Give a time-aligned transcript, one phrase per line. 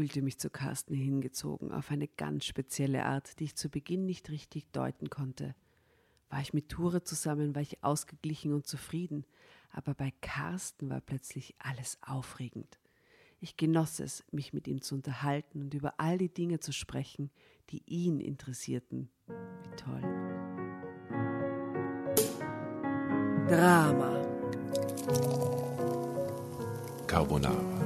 [0.00, 4.30] fühlte mich zu Carsten hingezogen, auf eine ganz spezielle Art, die ich zu Beginn nicht
[4.30, 5.54] richtig deuten konnte.
[6.30, 9.26] War ich mit Ture zusammen, war ich ausgeglichen und zufrieden,
[9.70, 12.80] aber bei Carsten war plötzlich alles aufregend.
[13.40, 17.30] Ich genoss es, mich mit ihm zu unterhalten und über all die Dinge zu sprechen,
[17.68, 19.10] die ihn interessierten.
[19.26, 20.00] Wie toll.
[23.50, 24.22] Drama.
[27.06, 27.79] Carbonara.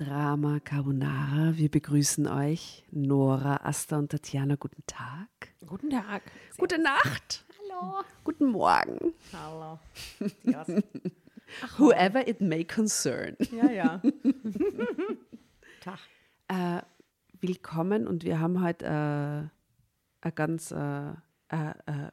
[0.00, 1.58] Drama Carbonara.
[1.58, 4.56] Wir begrüßen euch, Nora, Asta und Tatjana.
[4.56, 5.28] Guten Tag.
[5.66, 6.22] Guten Tag.
[6.56, 7.44] Gute Nacht.
[7.58, 8.02] Hallo.
[8.24, 9.12] Guten Morgen.
[9.34, 9.78] Hallo.
[11.76, 13.36] Whoever it may concern.
[13.52, 14.02] Ja, ja.
[15.82, 15.98] Tag.
[16.48, 16.80] Äh,
[17.42, 18.88] willkommen und wir haben heute äh,
[20.22, 21.12] eine ganz äh,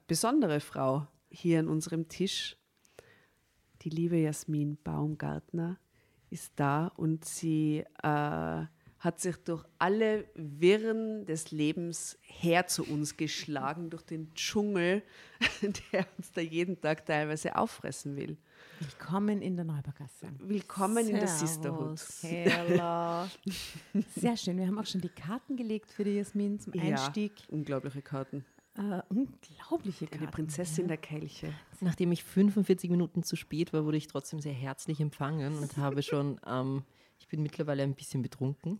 [0.07, 2.57] besondere Frau hier an unserem Tisch.
[3.83, 5.79] Die liebe Jasmin Baumgartner
[6.29, 8.65] ist da und sie äh,
[8.99, 15.03] hat sich durch alle Wirren des Lebens her zu uns geschlagen, durch den Dschungel,
[15.61, 18.37] der uns da jeden Tag teilweise auffressen will.
[18.79, 20.27] Willkommen in der Neubergasse.
[20.39, 21.99] Willkommen in der Sisterhood.
[22.21, 23.27] Hello.
[24.15, 24.57] Sehr schön.
[24.57, 27.39] Wir haben auch schon die Karten gelegt für die Jasmin zum Einstieg.
[27.39, 28.45] Ja, unglaubliche Karten.
[28.77, 30.23] Äh, unglaubliche Karten.
[30.23, 31.53] Eine Prinzessin der Kelche.
[31.81, 36.01] Nachdem ich 45 Minuten zu spät war, wurde ich trotzdem sehr herzlich empfangen und habe
[36.03, 36.83] schon, ähm,
[37.19, 38.79] ich bin mittlerweile ein bisschen betrunken.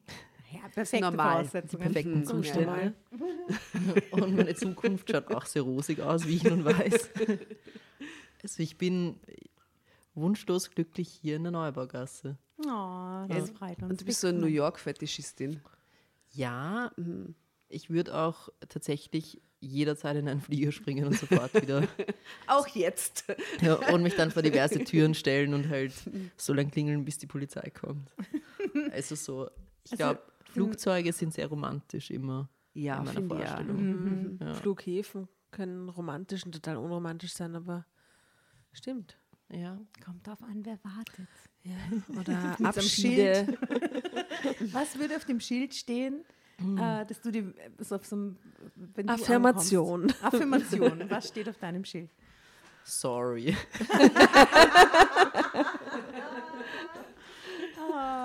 [0.53, 1.43] Ja, perfekte Normal.
[1.45, 1.83] Voraussetzungen.
[1.83, 2.25] Perfekten Mhm.
[2.25, 2.93] Zustände.
[4.11, 7.09] Und meine Zukunft schaut auch sehr rosig aus, wie ich nun weiß.
[8.43, 9.19] Also ich bin
[10.15, 12.37] wunschlos glücklich hier in der Neubaugasse.
[12.59, 13.91] Oh, das freut uns.
[13.91, 15.59] Und du bist so eine New York-Fetischistin.
[16.31, 16.91] Ja,
[17.69, 21.87] ich würde auch tatsächlich jederzeit in einen Flieger springen und sofort wieder
[22.47, 23.25] Auch jetzt.
[23.61, 25.93] ja, und mich dann vor diverse Türen stellen und halt
[26.37, 28.11] so lange klingeln, bis die Polizei kommt.
[28.91, 29.49] Also so,
[29.83, 33.35] ich Also, glaube, Flugzeuge sind sehr romantisch immer Ja, in meiner ich ja.
[33.47, 34.37] Vorstellung.
[34.39, 34.53] Ja.
[34.53, 37.85] Flughäfen können romantisch und total unromantisch sein, aber
[38.73, 39.17] stimmt.
[39.51, 39.79] Ja.
[40.05, 41.27] Kommt drauf an, wer wartet.
[41.63, 42.19] Ja.
[42.19, 43.57] Oder Abschiede.
[44.71, 46.23] Was würde auf dem Schild stehen,
[46.59, 48.37] äh, dass du die so auf so einem
[49.07, 50.01] Affirmation.
[50.01, 50.23] ankommst?
[50.23, 51.09] Affirmation.
[51.09, 52.09] Was steht auf deinem Schild?
[52.83, 53.55] Sorry.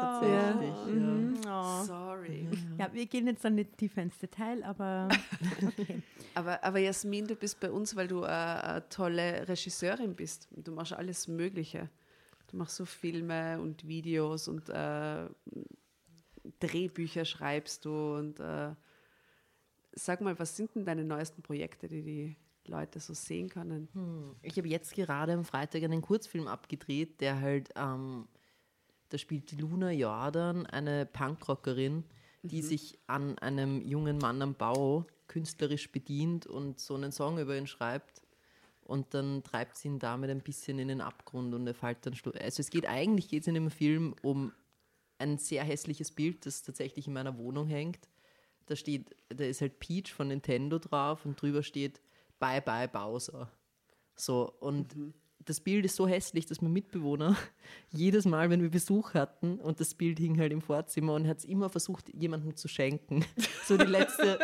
[0.01, 1.53] Tatsächlich, ja.
[1.53, 1.85] Oh.
[1.85, 2.49] Sorry.
[2.79, 5.09] Ja, wir gehen jetzt dann nicht tiefer ins Detail, aber
[5.67, 6.03] okay.
[6.35, 10.49] Aber, aber Jasmin, du bist bei uns, weil du äh, eine tolle Regisseurin bist.
[10.57, 11.89] Du machst alles Mögliche.
[12.51, 15.27] Du machst so Filme und Videos und äh,
[16.61, 18.17] Drehbücher schreibst du.
[18.17, 18.75] Und äh,
[19.93, 22.37] sag mal, was sind denn deine neuesten Projekte, die die
[22.67, 23.89] Leute so sehen können?
[24.43, 28.29] Ich habe jetzt gerade am Freitag einen Kurzfilm abgedreht, der halt, ähm,
[29.09, 32.05] da spielt die Luna Jordan, eine Punkrockerin,
[32.43, 37.57] die sich an einem jungen Mann am Bau künstlerisch bedient und so einen Song über
[37.57, 38.23] ihn schreibt.
[38.85, 42.15] Und dann treibt sie ihn damit ein bisschen in den Abgrund und er fällt dann.
[42.41, 44.53] Also es geht eigentlich geht's in dem Film um
[45.23, 48.09] ein sehr hässliches Bild, das tatsächlich in meiner Wohnung hängt.
[48.67, 52.01] Da steht, da ist halt Peach von Nintendo drauf und drüber steht
[52.39, 53.51] Bye Bye Bowser.
[54.15, 54.95] So, und
[55.45, 57.37] das Bild ist so hässlich, dass mein Mitbewohner
[57.91, 61.39] jedes Mal, wenn wir Besuch hatten und das Bild hing halt im Vorzimmer und hat
[61.39, 63.25] es immer versucht, jemandem zu schenken.
[63.65, 64.41] So die letzte,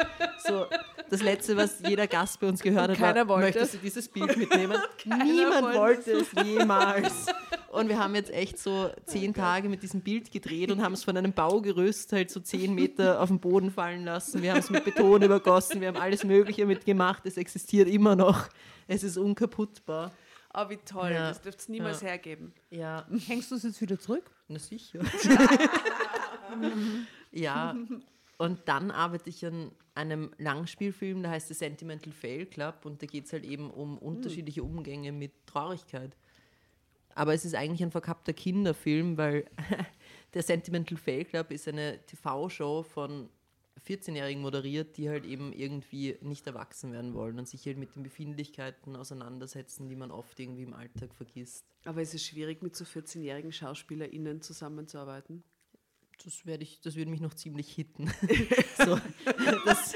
[0.47, 0.67] so
[1.11, 4.09] das letzte, was jeder Gast bei uns gehört hat, keiner war, wollte möchtest du dieses
[4.09, 4.79] Bild mitnehmen?
[5.05, 7.27] Niemand wollte es jemals.
[7.71, 11.05] Und wir haben jetzt echt so zehn Tage mit diesem Bild gedreht und haben es
[11.05, 14.41] von einem Baugerüst halt so zehn Meter auf den Boden fallen lassen.
[14.43, 17.27] Wir haben es mit Beton übergossen, wir haben alles Mögliche mitgemacht.
[17.27, 18.49] Es existiert immer noch.
[18.87, 20.13] Es ist unkaputtbar.
[20.55, 21.11] Oh, wie toll.
[21.13, 21.29] Ja.
[21.29, 22.09] Das dürft es niemals Ja.
[22.09, 22.55] hergeben.
[22.71, 24.25] Ja, Hängst du es jetzt wieder zurück?
[24.49, 25.01] na sicher.
[27.33, 27.77] ja,
[28.39, 33.07] und dann arbeite ich an einem Langspielfilm, der heißt The Sentimental Fail Club und da
[33.07, 36.17] geht es halt eben um unterschiedliche Umgänge mit Traurigkeit.
[37.15, 39.45] Aber es ist eigentlich ein verkappter Kinderfilm, weil
[40.35, 43.29] der Sentimental Fail Club ist eine TV-Show von
[43.85, 48.05] 14-Jährigen moderiert, die halt eben irgendwie nicht erwachsen werden wollen und sich halt mit den
[48.05, 51.65] Befindlichkeiten auseinandersetzen, die man oft irgendwie im Alltag vergisst.
[51.85, 55.43] Aber es ist schwierig, mit so 14-jährigen SchauspielerInnen zusammenzuarbeiten.
[56.25, 58.11] Das, werde ich, das würde mich noch ziemlich hitten.
[58.79, 58.99] so,
[59.65, 59.95] das,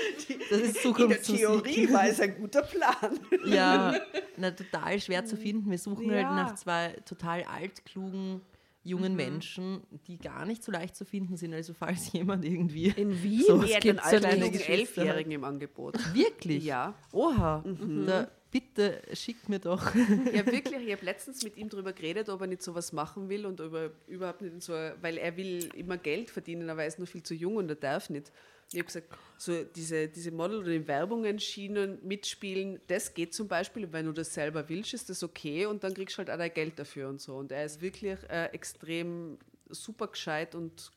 [0.50, 1.92] das ist Zukunftsmusik.
[1.92, 3.18] war es ein guter Plan.
[3.44, 3.94] Ja,
[4.36, 5.70] na, total schwer zu finden.
[5.70, 6.34] Wir suchen halt Ja.
[6.34, 8.40] nach zwei total altklugen
[8.84, 11.54] jungen Menschen, die gar nicht so leicht zu finden sind.
[11.54, 12.88] Also falls jemand irgendwie...
[12.88, 14.58] In Wien So, es gibt einen so.
[14.64, 15.96] Elfjährigen im Angebot.
[16.14, 16.64] Wirklich?
[16.64, 16.94] Ja.
[17.12, 17.64] Oha.
[18.06, 19.94] Da, bitte schick mir doch.
[20.32, 23.46] Ja, wirklich, ich habe letztens mit ihm darüber geredet, ob er nicht sowas machen will
[23.46, 26.98] und ob er überhaupt nicht so, weil er will immer Geld verdienen, aber er ist
[26.98, 28.30] noch viel zu jung und er darf nicht.
[28.70, 33.48] Ich habe gesagt, so diese, diese Model- oder in Werbungen, Schienen mitspielen, das geht zum
[33.48, 36.38] Beispiel, wenn du das selber willst, ist das okay und dann kriegst du halt auch
[36.38, 37.34] dein Geld dafür und so.
[37.36, 39.38] Und er ist wirklich äh, extrem
[39.68, 40.90] super gescheit und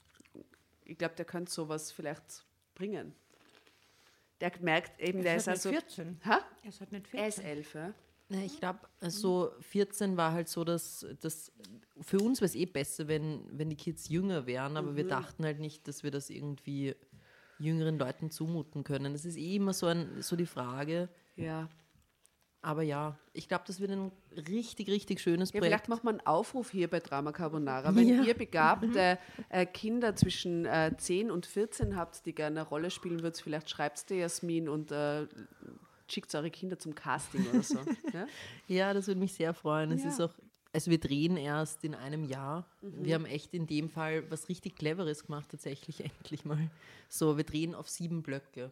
[0.86, 3.14] ich glaube, der könnte sowas vielleicht bringen.
[4.42, 5.70] Der merkt eben, der ist ist halt also.
[5.70, 6.20] nicht 14.
[6.26, 6.42] Ha?
[6.62, 7.58] Er ist halt nicht Er ist 14.
[7.58, 7.94] elf, ja.
[8.30, 11.52] Ja, ich glaube, so 14 war halt so, dass, dass
[12.02, 15.46] für uns wäre es eh besser, wenn, wenn die Kids jünger wären, aber wir dachten
[15.46, 16.96] halt nicht, dass wir das irgendwie
[17.60, 19.14] jüngeren Leuten zumuten können.
[19.14, 21.08] Das ist eh immer so, ein, so die Frage.
[21.36, 21.70] Ja.
[22.66, 24.12] Aber ja, ich glaube, das wird ein
[24.50, 25.66] richtig, richtig schönes Ja, Projekt.
[25.72, 27.96] vielleicht macht man einen Aufruf hier bei Drama Carbonara.
[27.96, 28.24] Wenn Ja.
[28.24, 29.20] ihr begabte
[29.50, 33.70] äh, Kinder zwischen äh, 10 und 14 habt, die gerne eine Rolle spielen würdet, vielleicht
[33.70, 35.28] schreibt dir Jasmin und äh,
[36.10, 37.78] schickt eure Kinder zum Casting oder so.
[38.14, 38.26] ja?
[38.68, 39.92] Ja, das würde mich sehr freuen.
[39.92, 40.34] Es ist auch,
[40.74, 42.66] also wir drehen erst in einem Jahr.
[42.82, 46.72] Wir haben echt in dem Fall was richtig Cleveres gemacht, tatsächlich endlich mal.
[47.10, 48.72] So, wir drehen auf sieben Blöcke.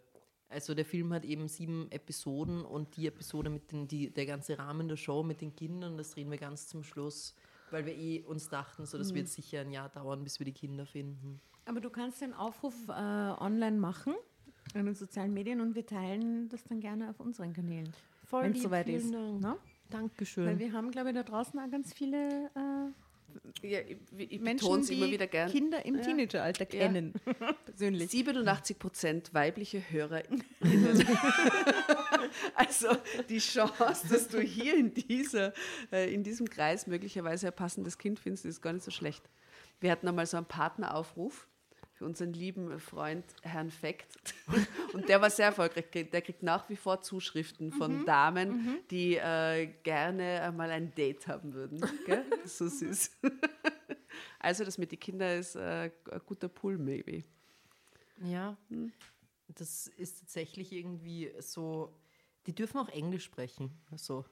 [0.53, 4.57] Also der Film hat eben sieben Episoden und die Episode mit den, die, der ganze
[4.59, 7.35] Rahmen der Show mit den Kindern, das drehen wir ganz zum Schluss,
[7.71, 10.53] weil wir eh uns dachten, so das wird sicher ein Jahr dauern, bis wir die
[10.53, 11.41] Kinder finden.
[11.65, 14.13] Aber du kannst den Aufruf äh, online machen
[14.73, 17.91] in den sozialen Medien und wir teilen das dann gerne auf unseren Kanälen.
[18.25, 19.11] Voll Wenn es soweit ist.
[19.13, 19.41] Dank.
[19.41, 19.57] Ne?
[19.89, 20.45] Dankeschön.
[20.45, 22.91] Weil wir haben, glaube ich, da draußen auch ganz viele äh,
[23.61, 23.79] Ja,
[24.39, 25.49] Menschen, die immer wieder gern.
[25.51, 26.01] Kinder im Ja.
[26.01, 26.79] Teenageralter Ja.
[26.79, 27.13] kennen.
[27.65, 28.09] Persönlich.
[28.11, 30.43] 87 Prozent weibliche HörerInnen.
[32.55, 32.89] also
[33.29, 35.53] die Chance, dass du hier in, dieser,
[35.91, 39.23] äh, in diesem Kreis möglicherweise ein passendes Kind findest, ist gar nicht so schlecht.
[39.79, 41.47] Wir hatten einmal so einen Partneraufruf
[42.03, 44.35] unseren lieben Freund Herrn Fekt.
[44.93, 45.85] Und der war sehr erfolgreich.
[45.91, 51.53] Der kriegt nach wie vor Zuschriften von Damen, die äh, gerne einmal ein Date haben
[51.53, 51.83] würden.
[52.05, 52.25] Gell?
[52.45, 53.11] So süß.
[54.39, 57.23] Also das mit den Kindern ist äh, ein guter Pool, maybe.
[58.21, 58.55] Ja,
[59.47, 61.97] das ist tatsächlich irgendwie so.
[62.45, 63.71] Die dürfen auch Englisch sprechen.
[63.95, 64.25] So.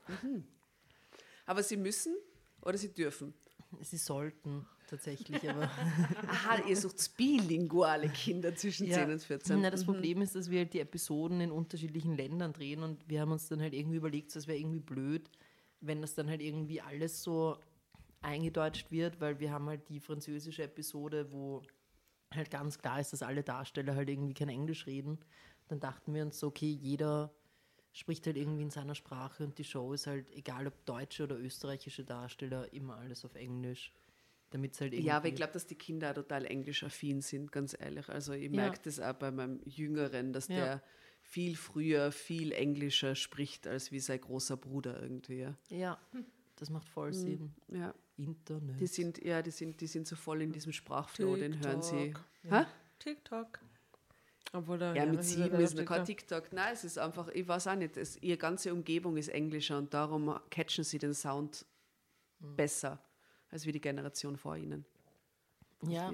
[1.46, 2.16] Aber sie müssen
[2.62, 3.34] oder sie dürfen?
[3.80, 5.64] Sie sollten tatsächlich, aber.
[6.28, 9.60] Aha, ihr sucht bilinguale Kinder zwischen 10 und 14.
[9.60, 13.22] Na, das Problem ist, dass wir halt die Episoden in unterschiedlichen Ländern drehen und wir
[13.22, 15.30] haben uns dann halt irgendwie überlegt, das wäre irgendwie blöd,
[15.80, 17.58] wenn das dann halt irgendwie alles so
[18.22, 21.64] eingedeutscht wird, weil wir haben halt die französische Episode, wo
[22.34, 25.18] halt ganz klar ist, dass alle Darsteller halt irgendwie kein Englisch reden.
[25.70, 27.34] Dann dachten wir uns so, okay, jeder
[27.94, 31.38] spricht halt irgendwie in seiner Sprache und die Show ist halt, egal ob deutsche oder
[31.38, 33.92] österreichische Darsteller, immer alles auf Englisch.
[34.52, 35.08] Damit halt irgendwie.
[35.08, 38.08] Ja, aber ich glaube, dass die Kinder auch total englisch-affin sind, ganz ehrlich.
[38.10, 38.50] Also ich Ja.
[38.52, 40.56] merke das auch bei meinem Jüngeren, dass Ja.
[40.56, 40.84] der
[41.22, 45.40] viel früher, viel englischer spricht, als wie sein großer Bruder irgendwie.
[45.40, 46.00] Ja, Ja,
[46.58, 47.54] das macht voll Sinn.
[47.70, 47.94] ja.
[48.18, 48.80] Internet.
[48.80, 52.14] Die sind, ja, die sind, die sind so voll in diesem Sprachflow, den hören sie.
[52.14, 52.26] TikTok.
[52.52, 52.66] Hä?
[53.00, 53.60] TikTok.
[54.54, 56.44] Obwohl da Ja, mit sieben ja ist noch kein TikTok.
[56.44, 56.54] TikTok.
[56.54, 59.92] Nein, es ist einfach, ich weiß auch nicht, es, ihre ganze Umgebung ist englischer und
[59.94, 61.66] darum catchen sie den Sound
[62.40, 63.02] besser
[63.52, 64.86] als wie die Generation vor ihnen.
[65.80, 66.12] Kommt Ja.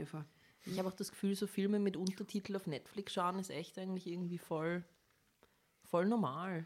[0.65, 4.07] Ich habe auch das Gefühl, so Filme mit Untertitel auf Netflix schauen ist echt eigentlich
[4.07, 4.83] irgendwie voll,
[5.83, 6.65] voll normal.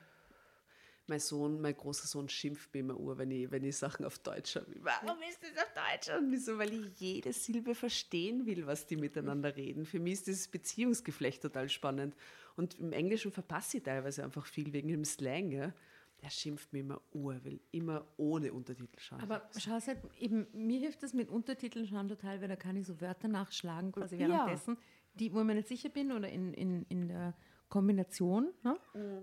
[1.08, 4.18] Mein Sohn, mein großer Sohn schimpft mir immer ur, wenn ich, wenn ich Sachen auf
[4.20, 4.68] Deutsch habe.
[4.80, 6.18] Warum ist das auf Deutsch?
[6.18, 9.86] Und ich so, weil ich jede Silbe verstehen will, was die miteinander reden.
[9.86, 12.16] Für mich ist dieses Beziehungsgeflecht total spannend.
[12.56, 15.52] Und im Englischen verpasse ich teilweise einfach viel wegen dem Slang.
[15.52, 15.74] Ja?
[16.22, 19.22] Der schimpft mir immer ur, will immer ohne Untertitel schauen.
[19.22, 22.76] Aber schau es halt, eben, mir hilft das mit Untertiteln schauen total, weil da kann
[22.76, 24.28] ich so Wörter nachschlagen, quasi Ja.
[24.28, 24.78] währenddessen,
[25.16, 27.36] die, wo ich mir nicht sicher bin oder in, in, in der
[27.70, 28.52] Kombination.
[28.64, 28.78] Ne?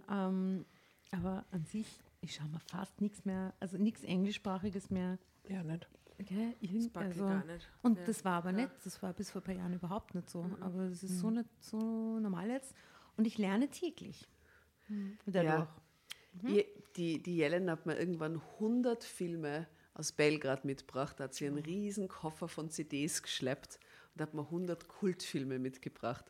[0.08, 0.64] Ähm,
[1.12, 5.18] aber an sich, ich schaue mir fast nichts mehr, also nichts Englischsprachiges mehr.
[5.48, 5.88] Ja, nicht.
[6.20, 7.68] Okay, ich also, gar nicht.
[7.82, 8.56] Und Ja, das war aber ja.
[8.56, 10.50] nicht, das war bis vor ein paar Jahren überhaupt nicht so.
[10.60, 12.74] Aber das ist so nicht so normal jetzt.
[13.16, 14.28] Und ich lerne täglich.
[15.26, 15.68] Dadurch.
[16.44, 16.66] Ich,
[16.96, 22.08] die, die Jelen hat mir irgendwann 100 Filme aus Belgrad mitgebracht, hat sie einen riesen
[22.08, 23.78] Koffer von CDs geschleppt
[24.14, 26.24] und hat mir 100 Kultfilme mitgebracht.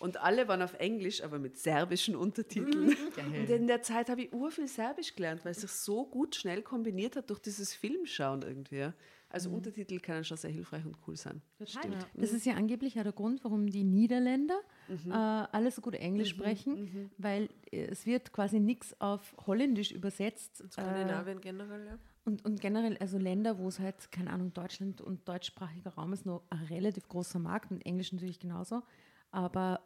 [0.00, 2.96] Und alle waren auf Englisch, aber mit serbischen Untertiteln.
[3.16, 6.62] Und in der Zeit habe ich urviel Serbisch gelernt, weil es sich so gut schnell
[6.62, 8.92] kombiniert hat durch dieses Filmschauen irgendwie.
[9.32, 11.40] Also Untertitel können schon sehr hilfreich und cool sein.
[11.56, 11.98] Total.
[12.14, 16.30] Das ist ja angeblich ja der Grund, warum die Niederländer äh, alle so gut Englisch
[16.30, 20.60] sprechen, weil äh, es wird quasi nichts auf Holländisch übersetzt.
[20.62, 21.98] Äh, Skandinavien generell, ja.
[22.24, 26.26] und, und generell, also Länder, wo es halt, keine Ahnung, Deutschland und deutschsprachiger Raum ist,
[26.26, 28.82] noch ein relativ großer Markt und Englisch natürlich genauso.
[29.30, 29.80] Aber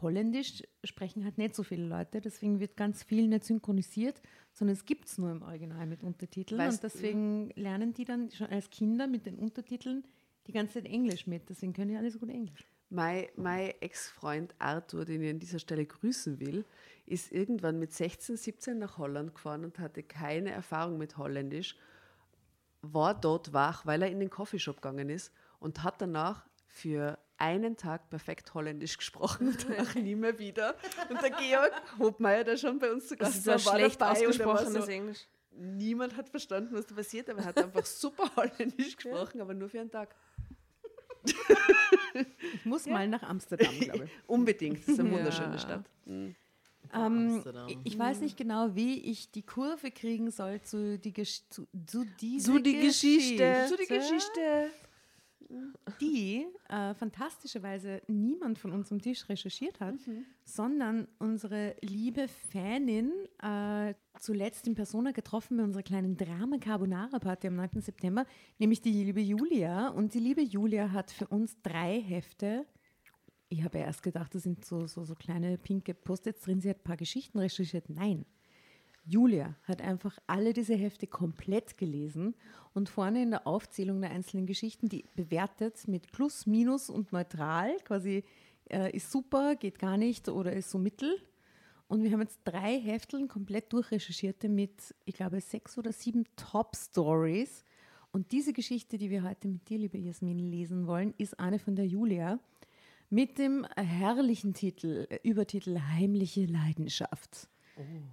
[0.00, 4.20] Holländisch sprechen halt nicht so viele Leute, deswegen wird ganz viel nicht synchronisiert,
[4.52, 6.60] sondern es gibt es nur im Original mit Untertiteln.
[6.60, 10.04] Weißt- und deswegen lernen die dann schon als Kinder mit den Untertiteln
[10.46, 11.48] die ganze Zeit Englisch mit.
[11.48, 12.66] Deswegen können die alle so gut Englisch.
[12.90, 16.64] Mein, mein Ex-Freund Arthur, den ich an dieser Stelle grüßen will,
[17.06, 21.76] ist irgendwann mit 16, 17 nach Holland gefahren und hatte keine Erfahrung mit Holländisch,
[22.82, 27.76] war dort wach, weil er in den Coffeeshop gegangen ist und hat danach für einen
[27.76, 30.76] Tag perfekt Holländisch gesprochen und danach nie mehr wieder.
[31.10, 34.00] Und der Georg Hobmeier, der schon bei uns zu Das Gast ist war, war schlecht
[34.00, 35.18] dabei und ausgesprochenes so, Englisch.
[35.56, 39.68] Niemand hat verstanden, was da passiert, aber er hat einfach super Holländisch gesprochen, aber nur
[39.68, 40.14] für einen Tag.
[42.54, 44.10] Ich muss mal nach Amsterdam, glaube ich.
[44.26, 45.16] Unbedingt, das ist eine Ja.
[45.16, 45.84] wunderschöne Stadt.
[46.06, 46.34] Ähm,
[46.92, 47.68] Amsterdam.
[47.84, 52.04] ich- weiß nicht genau, wie ich die Kurve kriegen soll zu, die, Gesch- zu, zu
[52.20, 53.66] dieser Zu die Geschichte.
[53.68, 54.70] So die Geschichte.
[56.00, 60.24] Die äh, fantastischerweise niemand von uns am Tisch recherchiert hat, Mhm.
[60.44, 67.46] sondern unsere liebe Fanin äh, zuletzt in Persona getroffen bei unserer kleinen Drama Carbonara Party
[67.48, 67.80] am 9.
[67.80, 68.24] September,
[68.58, 69.88] nämlich die liebe Julia.
[69.88, 72.66] Und die liebe Julia hat für uns drei Hefte.
[73.48, 76.60] Ich habe erst gedacht, da sind so, so, so kleine pinke Post-its drin.
[76.60, 77.88] Sie hat ein paar Geschichten recherchiert.
[77.90, 78.24] Nein.
[79.06, 82.34] Julia hat einfach alle diese Hefte komplett gelesen
[82.72, 87.76] und vorne in der Aufzählung der einzelnen Geschichten, die bewertet mit Plus, Minus und Neutral,
[87.84, 88.24] quasi
[88.70, 91.20] äh, ist super, geht gar nicht oder ist so mittel.
[91.86, 97.62] Und wir haben jetzt drei Hefteln komplett durchrecherchierte mit, ich glaube, sechs oder sieben Top-Stories.
[98.10, 101.76] Und diese Geschichte, die wir heute mit dir, liebe Jasmin, lesen wollen, ist eine von
[101.76, 102.38] der Julia
[103.10, 107.48] mit dem herrlichen Titel, äh, Übertitel Heimliche Leidenschaft.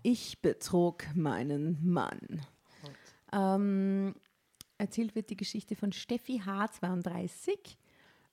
[0.04, 2.42] Ich betrog meinen Mann.
[3.32, 4.16] Ähm,
[4.78, 7.50] erzählt wird die Geschichte von Steffi H32.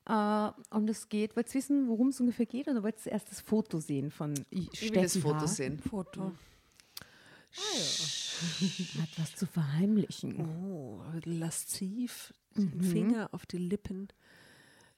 [0.06, 2.66] Äh, und es geht, wollt ihr wissen, worum es ungefähr geht?
[2.68, 5.46] Oder wollt ihr erst das Foto sehen von I- Ich will das Steffi Foto H?
[5.48, 5.78] sehen.
[5.78, 6.32] Foto.
[9.00, 10.40] Hat was zu verheimlichen.
[10.64, 12.32] Oh, lasziv.
[12.56, 14.08] Den Finger auf die Lippen.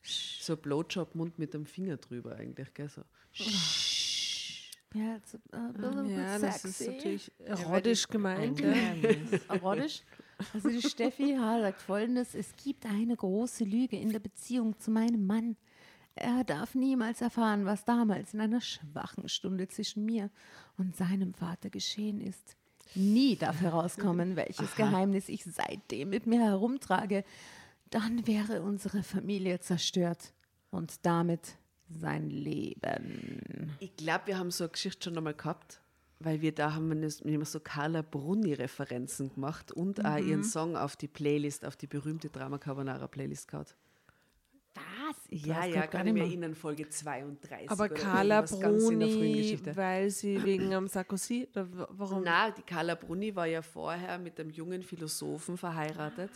[0.02, 2.88] So Blowjob-Mund mit dem Finger drüber eigentlich, gell?
[2.88, 3.02] So.
[4.94, 8.60] Ja, it's a, little Ja, bit das ist natürlich erotisch gemeint.
[8.60, 8.72] Ja.
[9.48, 10.02] Erotisch.
[10.54, 11.60] Also die Steffi H.
[11.60, 15.56] sagt folgendes, es gibt eine große Lüge in der Beziehung zu meinem Mann.
[16.14, 20.30] Er darf niemals erfahren, was damals in einer schwachen Stunde zwischen mir
[20.76, 22.56] und seinem Vater geschehen ist.
[22.94, 27.22] Nie darf herauskommen, welches Geheimnis ich seitdem mit mir herumtrage.
[27.90, 30.32] Dann wäre unsere Familie zerstört
[30.70, 31.56] und damit
[31.98, 33.72] sein Leben.
[33.80, 35.80] Ich glaube, wir haben so eine Geschichte schon einmal gehabt,
[36.20, 40.96] weil wir da haben wir haben so Carla Bruni-Referenzen gemacht und auch ihren Song auf
[40.96, 43.76] die Playlist, auf die berühmte Drama Carbonara Playlist gehabt.
[44.74, 45.16] Was?
[45.28, 46.28] Ich Ja, ja, gar kann ich nicht mir mehr.
[46.28, 47.70] erinnern, Folge 32.
[47.70, 52.22] Aber Carla in Bruni, weil sie wegen am Sarkozy, warum?
[52.22, 56.30] Na, die Carla Bruni war ja vorher mit einem jungen Philosophen verheiratet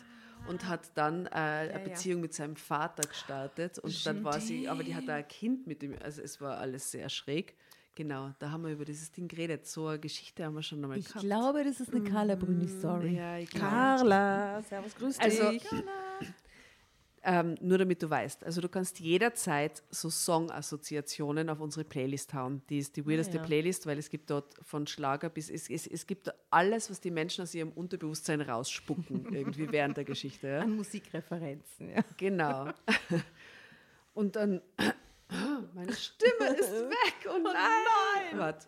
[0.49, 4.83] und hat dann äh, eine Beziehung mit seinem Vater gestartet und dann war sie, aber
[4.85, 7.55] die hat da ein Kind mit ihm, also es war alles sehr schräg.
[7.97, 9.69] Genau, da haben wir über dieses Ding geredet.
[9.69, 11.25] So eine Geschichte haben wir schon einmal Ich gehabt.
[11.25, 13.15] glaube, das ist eine Carla Bruni-Story.
[13.17, 13.51] ja, ich.
[13.51, 15.63] Carla, servus, grüß Also, dich.
[17.25, 22.63] Ähm, nur damit du weißt, also du kannst jederzeit so Song-Assoziationen auf unsere Playlist hauen.
[22.69, 26.07] Die ist die weirdeste Playlist, weil es gibt dort von Schlager bis, es, es, es
[26.07, 30.49] gibt alles, was die Menschen aus ihrem Unterbewusstsein rausspucken, irgendwie während der Geschichte.
[30.49, 30.61] Ja?
[30.61, 32.05] An Musikreferenzen, ja.
[32.19, 32.69] Genau.
[34.15, 34.61] Und dann,
[35.75, 38.39] meine Stimme ist weg, oh nein!
[38.39, 38.67] Warte.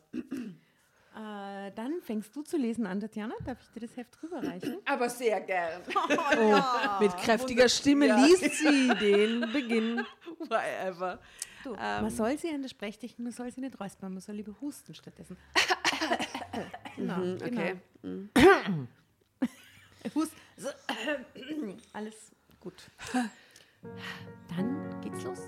[1.17, 3.35] Äh, dann fängst du zu lesen an, Tatjana.
[3.45, 4.77] Darf ich dir das Heft rüberreichen?
[4.85, 5.81] Aber sehr gern.
[7.01, 8.17] Mit kräftiger Stimme Ja.
[8.23, 10.05] liest sie den Beginn.
[10.41, 11.19] Whatever.
[11.65, 14.55] Du, man soll sie an der Sprechtechnik, man soll sie nicht räuspern, man soll lieber
[14.61, 15.37] husten stattdessen.
[16.97, 17.77] genau, Okay.
[18.03, 18.29] genau.
[20.15, 20.33] Hust.
[20.59, 20.69] So,
[21.95, 22.31] alles
[22.61, 22.75] gut.
[24.55, 25.41] Dann geht's los.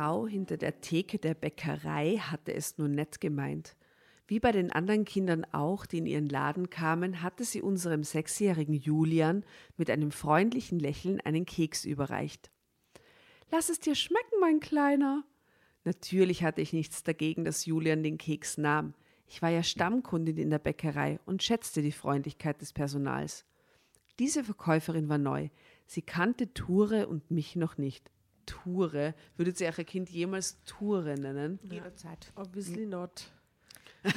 [0.00, 3.76] Frau hinter der Theke der Bäckerei hatte es nur nett gemeint.
[4.26, 8.72] Wie bei den anderen Kindern auch, die in ihren Laden kamen, hatte sie unserem sechsjährigen
[8.72, 9.44] Julian
[9.76, 12.50] mit einem freundlichen Lächeln einen Keks überreicht.
[13.50, 15.22] Lass es dir schmecken, mein Kleiner.
[15.84, 18.94] Natürlich hatte ich nichts dagegen, dass Julian den Keks nahm.
[19.26, 23.44] Ich war ja Stammkundin in der Bäckerei und schätzte die Freundlichkeit des Personals.
[24.18, 25.50] Diese Verkäuferin war neu.
[25.84, 28.10] Sie kannte Ture und mich noch nicht.
[28.50, 29.14] Ture?
[29.36, 31.58] Würdet ihr euer Kind jemals Ture nennen?
[31.62, 32.32] Jederzeit.
[32.36, 33.30] Obviously not.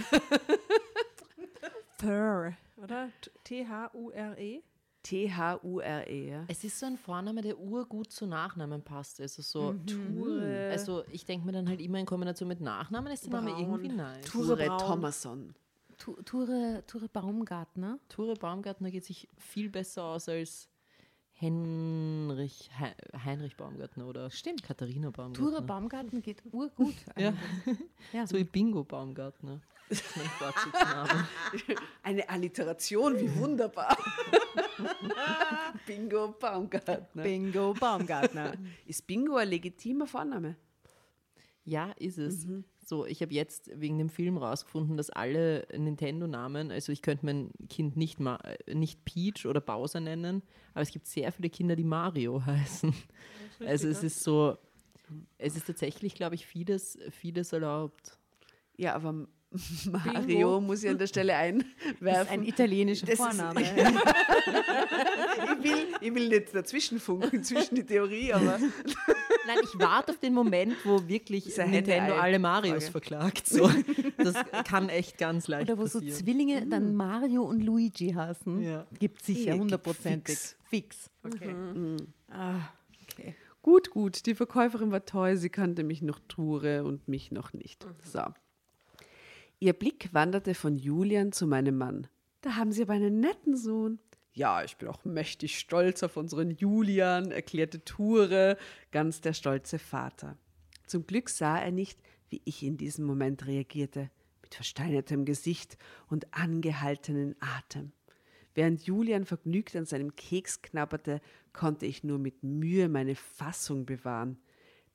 [2.00, 2.54] Fur.
[2.78, 3.10] oder?
[3.22, 4.62] T- T-H-U-R-E.
[5.04, 6.30] T-H-U-R-E.
[6.30, 6.46] ja.
[6.48, 9.20] Es ist so ein Vorname, der urgut zu Nachnamen passt.
[9.20, 10.70] Also so Ture.
[10.72, 13.62] Also ich denke mir dann halt immer in Kombination mit Nachnamen ist der Name Braun.
[13.62, 14.26] irgendwie nice.
[14.26, 14.78] Ture Ture.
[15.98, 18.00] Tu- Ture, Ture Baumgartner.
[18.10, 20.70] Ture Baumgartner geht sich viel besser aus als
[21.36, 24.64] Henrich, Hei- Heinrich Baumgartner oder Stimmt.
[24.64, 25.50] Katharina Baumgartner.
[25.52, 26.94] Ture Baumgartner geht urgut.
[27.18, 27.34] Ja.
[28.14, 28.28] ja.
[28.28, 29.60] So wie Bingo Baumgartner.
[29.90, 31.28] Das ist mein Vorzügsname.
[32.04, 33.98] Eine Alliteration, wie wunderbar.
[35.86, 37.24] Bingo Baumgartner.
[37.24, 38.54] Bingo Baumgartner.
[38.86, 40.56] Ist Bingo ein legitimer Vorname?
[41.66, 42.48] Ja, ist es.
[42.86, 47.52] So, ich habe jetzt wegen dem Film rausgefunden, dass alle Nintendo-Namen, also ich könnte mein
[47.70, 50.42] Kind nicht, Ma äh, nicht Peach oder Bowser nennen,
[50.74, 52.94] aber es gibt sehr viele Kinder, die Mario heißen.
[53.66, 54.58] Also es ist so,
[55.38, 58.18] es ist tatsächlich, glaube ich, vieles, vieles erlaubt.
[58.76, 59.28] Ja, aber
[59.92, 61.46] Mario muss ich an der Stelle Das ist
[62.00, 62.30] einwerfen.
[62.34, 63.62] ein italienischer Das ist- Vorname.
[63.62, 63.76] ich,
[65.64, 68.58] will, ich will nicht dazwischen funken, zwischen die Theorie, aber
[69.46, 72.92] Nein, ich warte auf den Moment, wo wirklich Ist Nintendo alle Marios Frage.
[72.92, 73.48] verklagt.
[73.48, 73.70] So.
[74.18, 74.34] Das
[74.66, 76.18] kann echt ganz leicht Oder wo so passieren.
[76.24, 78.62] Zwillinge dann Mario und Luigi heißen.
[78.62, 78.86] Ja.
[79.00, 80.38] Gibt sicher, hundertprozentig.
[80.38, 80.56] fix.
[80.70, 81.10] Fix.
[81.24, 81.56] okay.
[82.30, 82.60] Ah,
[83.12, 83.36] okay.
[83.62, 84.26] Gut, gut.
[84.26, 85.38] Die Verkäuferin war toll.
[85.38, 87.86] Sie kannte mich noch Ture und mich noch nicht.
[88.04, 88.22] So.
[89.64, 92.08] Ihr Blick wanderte von Julian zu meinem Mann.
[92.42, 93.98] Da haben Sie aber einen netten Sohn.
[94.34, 98.58] Ja, ich bin auch mächtig stolz auf unseren Julian, erklärte Ture,
[98.92, 100.38] ganz der stolze Vater.
[100.86, 104.10] Zum Glück sah er nicht, wie ich in diesem Moment reagierte,
[104.42, 105.78] mit versteinertem Gesicht
[106.10, 107.94] und angehaltenen Atem.
[108.56, 111.22] Während Julian vergnügt an seinem Keks knabberte,
[111.54, 114.40] konnte ich nur mit Mühe meine Fassung bewahren.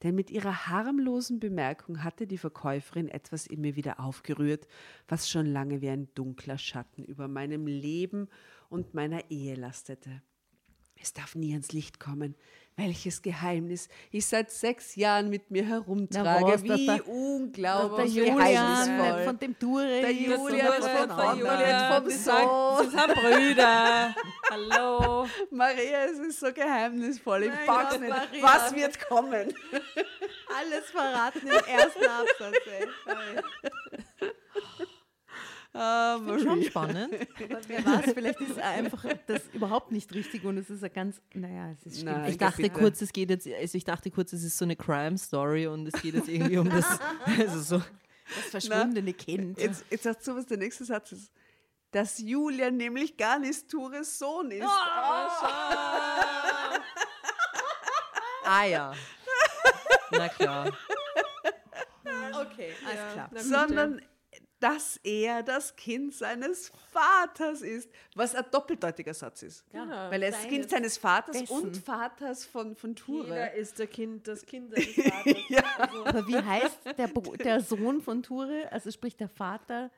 [0.02, 4.68] Denn mit ihrer harmlosen Bemerkung hatte die Verkäuferin etwas in mir wieder aufgerührt,
[5.08, 8.28] was schon lange wie ein dunkler Schatten über meinem Leben
[8.68, 10.22] und meiner Ehe lastete.
[11.00, 12.34] Es darf nie ans Licht kommen,
[12.78, 16.44] welches Geheimnis ich seit sechs Jahren mit mir herumtrage.
[16.46, 19.24] was, dass wie der- der unglaublich Julian geheimnisvoll.
[19.24, 21.34] von dem Tour Der Julian von- der der.
[21.34, 22.84] Julian vom Sohn.
[22.84, 24.14] Sie sind Brüder.
[24.50, 25.26] Hallo.
[25.50, 27.42] Maria, es ist so geheimnisvoll.
[27.44, 28.08] Ich pack's nicht.
[28.10, 28.42] Maria.
[28.42, 29.52] Was wird kommen?
[30.58, 32.56] Alles verraten im ersten Absatz.
[32.66, 33.98] Ey.
[35.80, 36.62] Ah, Schon Maria.
[36.64, 37.14] spannend.
[37.44, 41.20] Aber wer weiß, vielleicht ist einfach das überhaupt nicht richtig und es ist ein ganz,
[41.34, 42.28] naja, es ist Nein.
[42.30, 42.74] Ich dachte bitte.
[42.74, 46.02] kurz, es geht jetzt, also ich dachte kurz, es ist so eine Crime-Story und es
[46.02, 46.84] geht jetzt irgendwie um das,
[47.38, 47.78] also so.
[47.78, 49.60] das verschwundene Kind.
[49.60, 51.30] Jetzt, jetzt sagst du, was der nächste Satz ist.
[51.92, 54.66] Dass Julian nämlich gar nicht Tures Sohn ist.
[58.44, 58.92] Ah ja.
[60.10, 60.76] Na klar.
[62.04, 63.30] Okay, alles klar.
[63.32, 64.02] na sondern
[64.60, 67.88] dass er das Kind seines Vaters ist.
[68.14, 69.64] Was ein doppeldeutiger Satz ist.
[69.70, 70.10] Genau.
[70.10, 71.52] Weil er ist das Kind seines Vaters Dessen.
[71.52, 73.28] und Vaters von, von Ture.
[73.28, 76.06] Jeder ist der Kind, das Kind seines Vaters.
[76.06, 78.70] Aber wie heißt der, der Sohn von Ture?
[78.70, 79.90] Also sprich der Vater,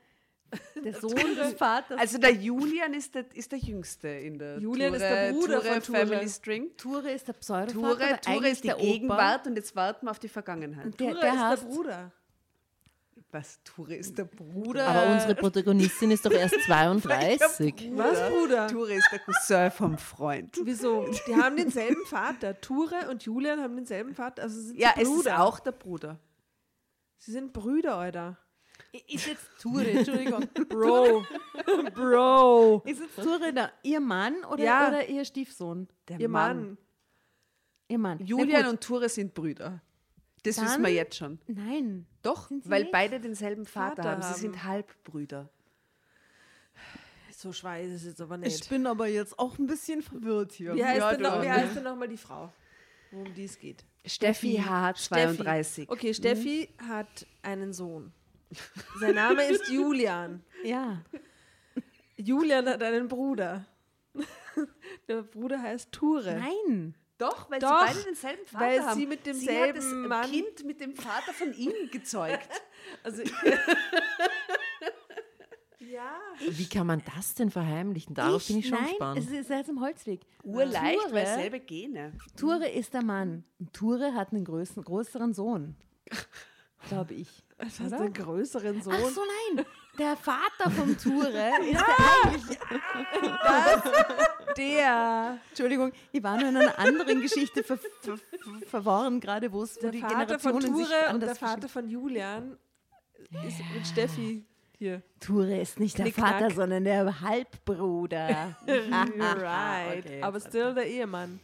[0.85, 1.99] der Sohn des Vaters.
[1.99, 5.61] Also der Julian ist der, ist der Jüngste in der Julian Ture, ist der Bruder
[5.61, 5.99] Ture von Ture.
[6.07, 6.77] Family String.
[6.77, 10.11] Ture ist der Pseudovater, Ture, aber Ture ist die der Gegenwart und jetzt warten wir
[10.11, 10.87] auf die Vergangenheit.
[10.87, 10.97] Opa.
[10.97, 12.13] Der, Ture der ist der Bruder.
[13.33, 13.61] Was?
[13.63, 14.87] Ture ist der Bruder.
[14.89, 17.93] Aber unsere Protagonistin ist doch erst 32.
[17.95, 18.67] Was, Bruder?
[18.67, 20.59] Ture ist der Cousin vom Freund.
[20.65, 21.07] Wieso?
[21.29, 22.61] Die haben denselben Vater.
[22.61, 24.43] Ture und Julian haben denselben Vater.
[24.43, 26.19] Also sind Ja, es ist auch der Bruder.
[27.19, 28.37] Sie sind Brüder, Alter.
[29.07, 30.49] ist jetzt Ture, Entschuldigung.
[30.69, 31.25] Bro.
[31.95, 32.83] Bro.
[32.87, 34.89] Ist jetzt Ture der, ihr Mann oder, Ja.
[34.89, 35.87] oder ihr Stiefsohn?
[36.09, 36.79] Der Ihr Mann.
[37.89, 38.19] Ihr Mann.
[38.25, 39.83] Julian und Ture sind Brüder.
[40.43, 41.39] Das Dann- wissen wir jetzt schon.
[41.47, 42.07] Nein.
[42.23, 42.93] Doch, weil nicht?
[42.93, 44.35] beide denselben Vater, Vater haben.
[44.35, 45.51] Sie sind Halbbrüder.
[47.37, 48.69] So schwer ist es jetzt aber Ich nicht.
[48.69, 50.75] bin aber jetzt auch ein bisschen verwirrt hier.
[50.75, 52.53] Wie heißt, Ja, denn, noch, wie heißt denn nochmal die Frau,
[53.13, 53.85] um die es geht?
[54.05, 55.65] Steffi H32.
[55.65, 55.87] Steffi.
[55.89, 58.13] Okay, Steffi hat einen Sohn.
[58.99, 60.43] Sein Name ist Julian.
[60.65, 61.03] Ja.
[62.17, 63.65] Julian hat einen Bruder.
[65.09, 66.35] Der Bruder heißt Ture.
[66.39, 66.95] Nein.
[67.21, 68.99] Doch, weil Doch, sie beide denselben Vater weil haben.
[68.99, 72.49] sie mit sie hat demselben das Mann- Kind mit dem Vater von ihm gezeugt.
[73.05, 73.23] Also,
[75.81, 76.17] ja.
[76.49, 78.15] Wie kann man das denn verheimlichen?
[78.15, 79.19] Darauf bin ich schon Nein, gespannt.
[79.19, 80.21] es ist jetzt im Holzweg.
[80.43, 82.13] Urleicht, Ture- weil selbe Gene.
[82.37, 83.45] Ture ist der Mann.
[83.59, 85.77] Und Ture hat einen größeren, größeren Sohn.
[86.89, 87.29] Glaube ich.
[87.59, 87.99] Hast Oder?
[88.01, 88.95] einen größeren Sohn.
[88.97, 89.21] Ach so,
[89.55, 89.67] nein.
[89.99, 91.29] Der Vater vom Ture
[91.61, 92.59] ist der eigentlich.
[94.57, 95.39] Der.
[95.49, 98.19] Entschuldigung, ich war nur in einer anderen Geschichte ver, ver, ver,
[98.67, 101.69] verworren, gerade wo es Der die Vater von Generationen sich Ture und anders der Vater
[101.69, 102.59] von Julian
[103.47, 104.45] ist mit Steffi
[104.81, 105.03] Hier.
[105.21, 106.41] Ture ist nicht der Knickknack.
[106.41, 108.57] Vater, sondern der Halbbruder.
[108.67, 110.07] right.
[110.07, 111.39] okay, Aber still der Ehemann.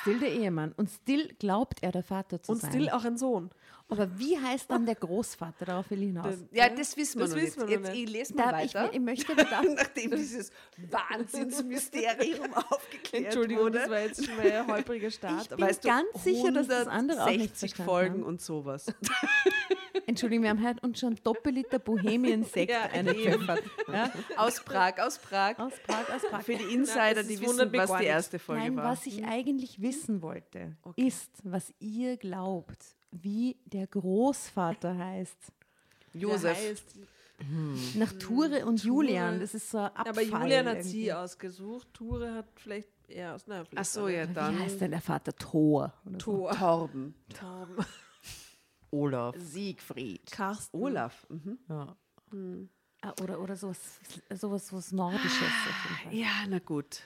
[0.00, 0.72] Still der Ehemann.
[0.76, 2.72] Und still glaubt er, der Vater zu Und sein.
[2.72, 3.50] still auch ein Sohn.
[3.88, 5.64] Aber wie heißt dann der Großvater?
[5.66, 6.34] Darauf will ich hinaus.
[6.50, 7.70] Ja, das wissen wir Das noch wissen nicht.
[7.70, 8.04] wir noch Jetzt, nicht.
[8.04, 8.90] ich lese mal Da, ich, weiter.
[8.94, 9.34] ich möchte
[9.76, 10.50] Nachdem dieses
[10.90, 13.78] Wahnsinnsmysterium aufgeklärt Entschuldigung, wurde.
[13.80, 15.42] das war jetzt schon mal ein holpriger Start.
[15.42, 18.22] Ich bin weißt du, ganz sicher, dass das andere auch nicht 160 verstanden Folgen haben.
[18.24, 18.86] und sowas.
[20.06, 23.62] Entschuldigung, wir haben heute uns schon Doppelliter Bohemian-Sekt Ja, eingepfeffert.
[23.92, 24.10] Ja?
[24.36, 25.58] Aus Prag, aus Prag.
[25.58, 26.42] Aus Prag, aus Prag.
[26.42, 28.84] Für die Insider, das die wissen, was die erste Folge Nein, war.
[28.92, 32.78] was ich eigentlich wissen wollte, ist, was ihr glaubt,
[33.10, 35.36] wie der Großvater heißt.
[36.14, 36.42] Josef.
[36.58, 36.96] Der heißt,
[37.96, 40.08] Nach Ture und Julian, das ist so ein Abfall.
[40.08, 40.88] aber Julian hat irgendwie.
[40.90, 41.88] sie ausgesucht.
[41.94, 43.44] Ture hat vielleicht eher aus.
[43.44, 45.34] Vielleicht Ach so, ja, der Wie dann heißt denn der Vater?
[45.34, 45.92] Thor.
[46.06, 46.18] Oder so.
[46.18, 46.50] Tor.
[46.52, 47.14] Torben.
[47.38, 47.76] Torben.
[48.92, 49.34] Olaf.
[49.38, 50.30] Siegfried.
[50.30, 50.76] Carsten.
[50.76, 51.26] Olaf.
[51.28, 51.58] Mhm.
[51.68, 51.96] Ja.
[53.02, 53.78] Ah, Oder, oder sowas,
[54.32, 55.32] sowas was Nordisches.
[56.10, 57.02] Ja, na gut.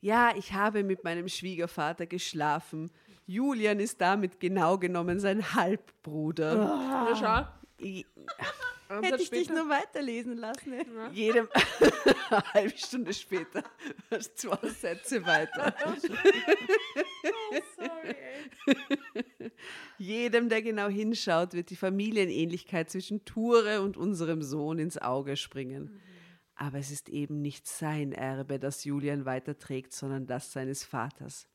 [0.00, 2.90] Ja, ich habe mit meinem Schwiegervater geschlafen.
[3.26, 6.54] Julian ist damit genau genommen sein Halbbruder.
[6.56, 7.46] Na, schau.
[8.88, 10.74] Hätte ich dich später- nur weiterlesen lassen.
[11.12, 11.48] Jedem
[12.30, 13.62] eine halbe Stunde später
[14.34, 15.74] zwei Sätze weiter.
[19.98, 26.00] Jedem, der genau hinschaut, wird die Familienähnlichkeit zwischen Ture und unserem Sohn ins Auge springen.
[26.54, 31.48] Aber es ist eben nicht sein Erbe, das Julian weiterträgt, sondern das seines Vaters.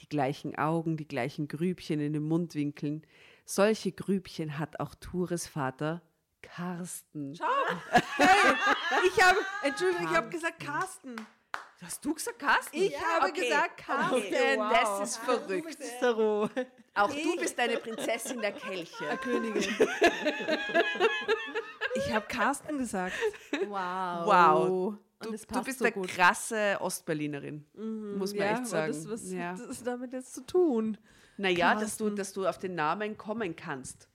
[0.00, 3.02] Die gleichen Augen, die gleichen Grübchen in den Mundwinkeln.
[3.44, 6.02] Solche Grübchen hat auch Tures Vater
[6.42, 7.38] Carsten.
[9.04, 11.14] Ich habe, Entschuldigung, ich habe gesagt Carsten.
[11.82, 12.76] Hast du gesagt Carsten?
[12.76, 14.16] Ich habe gesagt Carsten.
[14.16, 14.56] Okay.
[14.56, 14.72] Wow.
[14.72, 15.78] Das ist verrückt.
[16.94, 19.04] Auch du bist eine Prinzessin der Kelche.
[19.22, 19.62] Königin.
[21.94, 23.14] ich habe Carsten gesagt.
[23.68, 24.26] Wow.
[24.26, 24.68] Wow.
[24.88, 26.06] Und Du, du bist so eine gut.
[26.06, 27.64] krasse Ostberlinerin,
[28.16, 28.92] muss man ja, echt sagen.
[28.92, 29.50] Das, was ja.
[29.50, 30.96] das ist damit jetzt zu tun?
[31.36, 34.08] Naja, dass du, dass du auf den Namen kommen kannst.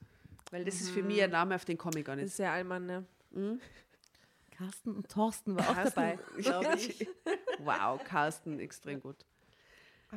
[0.50, 2.30] Weil das ist für mich ein Name, auf den komme ich gar Das nicht.
[2.32, 3.06] ist sehr Allmann, ne?
[4.64, 6.18] Carsten und Thorsten war auch dabei.
[6.38, 7.08] glaube ich.
[7.60, 9.18] Wow, Carsten, extrem gut.
[10.12, 10.16] Oh,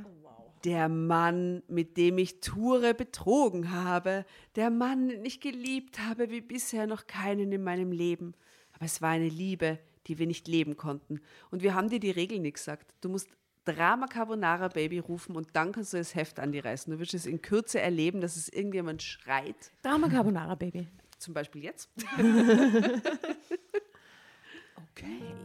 [0.64, 6.40] Der Mann, mit dem ich Ture betrogen habe, der Mann, den ich geliebt habe wie
[6.40, 8.34] bisher noch keinen in meinem Leben.
[8.72, 11.20] Aber es war eine Liebe, die wir nicht leben konnten.
[11.50, 12.94] Und wir haben dir die Regel nicht gesagt.
[13.00, 13.28] Du musst
[13.64, 16.92] Drama Carbonara Baby rufen und dann kannst du das Heft an die reißen.
[16.92, 19.72] Du wirst es in Kürze erleben, dass es irgendjemand schreit.
[19.82, 20.86] Drama Carbonara, Baby.
[21.18, 21.88] Zum Beispiel jetzt.
[24.98, 25.36] Okay.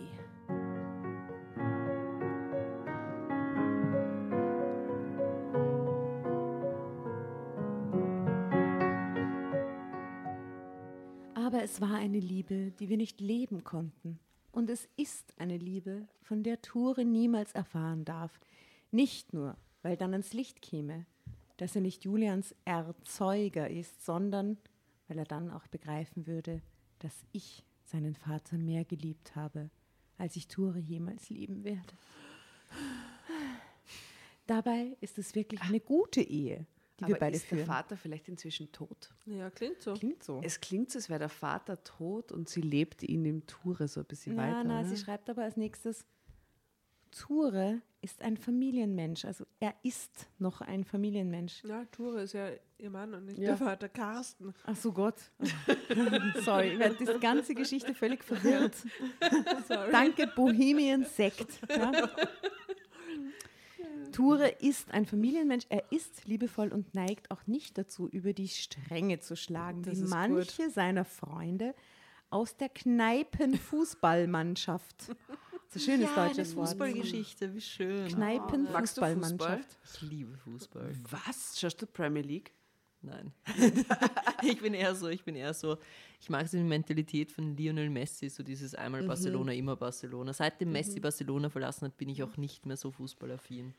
[11.33, 14.19] Aber es war eine Liebe, die wir nicht leben konnten.
[14.53, 18.39] Und es ist eine Liebe, von der Ture niemals erfahren darf.
[18.91, 21.05] Nicht nur, weil dann ans Licht käme,
[21.57, 24.57] dass er nicht Julians Erzeuger ist, sondern
[25.09, 26.61] weil er dann auch begreifen würde,
[26.99, 29.69] dass ich seinen Vater mehr geliebt habe,
[30.17, 31.93] als ich Ture jemals lieben werde.
[34.47, 36.65] Dabei ist es wirklich eine gute Ehe,
[36.99, 37.67] die wir Aber beide ist der führen.
[37.67, 39.13] Vater vielleicht inzwischen tot?
[39.25, 39.93] Ja, klingt so.
[39.93, 40.41] Klingt so.
[40.43, 44.01] Es klingt so, als wäre der Vater tot und sie lebt ihn im Ture so
[44.01, 44.63] ein bisschen Na, weiter.
[44.63, 44.89] na, oder?
[44.89, 46.05] sie schreibt aber als nächstes,
[47.11, 49.25] Ture ist ein Familienmensch.
[49.25, 51.63] Also er ist noch ein Familienmensch.
[51.63, 53.49] Ja, Ture ist ja ihr Mann und nicht Ja.
[53.49, 54.53] der Vater Carsten.
[54.65, 55.15] Ach so Gott.
[56.43, 58.75] Sorry, ich werde diese ganze Geschichte völlig verwirrt.
[59.91, 61.59] Danke, Bohemian Sekt.
[61.69, 61.91] Ja?
[64.11, 65.65] Ture ist ein Familienmensch.
[65.69, 70.07] Er ist liebevoll und neigt auch nicht dazu, über die Stränge zu schlagen, Das wie
[70.07, 71.73] manche seiner Freunde
[72.29, 75.15] aus der Kneipenfußballmannschaft.
[75.73, 76.67] Das ist ein schönes deutsches Wort.
[76.67, 78.01] Fußballgeschichte, wie schön.
[78.01, 79.15] Magst du Fußball?
[79.15, 79.77] Kneipenfußballmannschaft.
[79.85, 80.93] Ich liebe Fußball.
[81.09, 81.57] Was?
[81.57, 82.51] Schaust du Premier League?
[83.01, 83.31] Nein.
[84.43, 85.77] ich bin eher so, ich bin eher so,
[86.19, 90.33] ich mag so die Mentalität von Lionel Messi, so dieses einmal Barcelona, immer Barcelona.
[90.33, 93.73] Seitdem Messi Barcelona verlassen hat, bin ich auch nicht mehr so fußballaffin.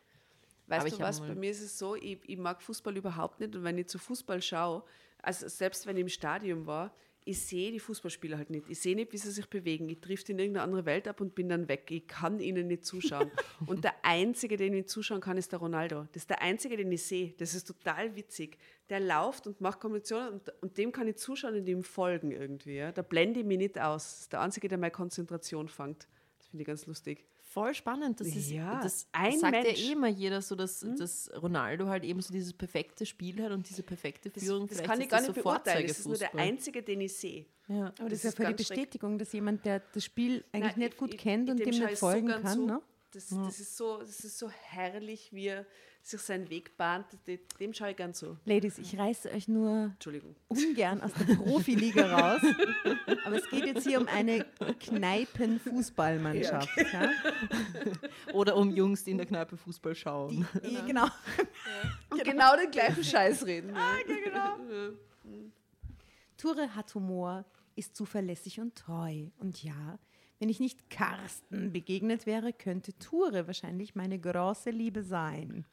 [0.67, 3.55] Weißt Aber du was, bei mir ist es so, ich, ich mag Fußball überhaupt nicht
[3.55, 4.83] und wenn ich zu Fußball schaue,
[5.19, 6.93] also selbst wenn ich im Stadion war,
[7.25, 8.69] ich sehe die Fußballspieler halt nicht.
[8.69, 9.89] Ich sehe nicht, wie sie sich bewegen.
[9.89, 11.89] Ich trifft in irgendeine andere Welt ab und bin dann weg.
[11.91, 13.31] Ich kann ihnen nicht zuschauen.
[13.67, 16.07] und der Einzige, den ich zuschauen kann, ist der Ronaldo.
[16.13, 17.33] Das ist der Einzige, den ich sehe.
[17.39, 18.59] Das ist total witzig.
[18.89, 22.77] Der läuft und macht Kombinationen und, und dem kann ich zuschauen und ihm folgen irgendwie.
[22.77, 22.93] Ja.
[22.93, 24.05] Da blende ich mich nicht aus.
[24.05, 26.09] Das ist der Einzige, der meine Konzentration fängt.
[26.39, 27.25] Das finde ich ganz lustig.
[27.53, 28.21] Voll spannend.
[28.21, 29.79] Das ist, Ja, das ein sagt Mensch.
[29.79, 33.53] ja eh immer jeder so, dass, dass Ronaldo halt eben so dieses perfekte Spiel hat
[33.53, 34.67] und diese perfekte Führung.
[34.67, 35.87] Das Vielleicht kann ich gar das nicht so beurteilen.
[35.87, 37.47] Das ist nur der einzige, den ich sehe.
[37.69, 37.93] Ja.
[37.99, 38.63] Aber das, Das ist ja voll die.
[38.63, 41.71] Bestätigung, dass jemand, der das Spiel eigentlich Nein, nicht ich- gut ich- kennt und dem
[41.71, 42.55] dem nicht ich so folgen gern kann.
[42.59, 42.67] zu.
[42.67, 42.83] Ne?
[43.13, 45.67] Das, das, ist so, das ist so herrlich, wie er
[46.03, 47.07] sich seinen Weg bahnt.
[47.27, 48.37] De- Dem schaue ich gern zu.
[48.45, 50.35] Ladies, ich reiße euch nur Entschuldigung.
[50.49, 52.41] ungern aus der Profiliga raus.
[53.25, 54.45] Aber es geht jetzt hier um eine
[54.81, 56.69] Kneipenfußballmannschaft.
[56.93, 57.11] Ja.
[58.33, 60.47] Oder um Jungs, die in der Kneipe Fußball schauen.
[60.65, 61.07] Die, genau.
[62.11, 63.75] Und genau den gleichen Scheiß reden.
[63.77, 64.95] Ah, ne?
[66.37, 67.45] Ture hat Humor,
[67.77, 69.27] ist zuverlässig und treu.
[69.39, 69.99] Und ja,
[70.43, 75.65] wenn ich nicht Carsten begegnet wäre, könnte Ture wahrscheinlich meine große Liebe sein.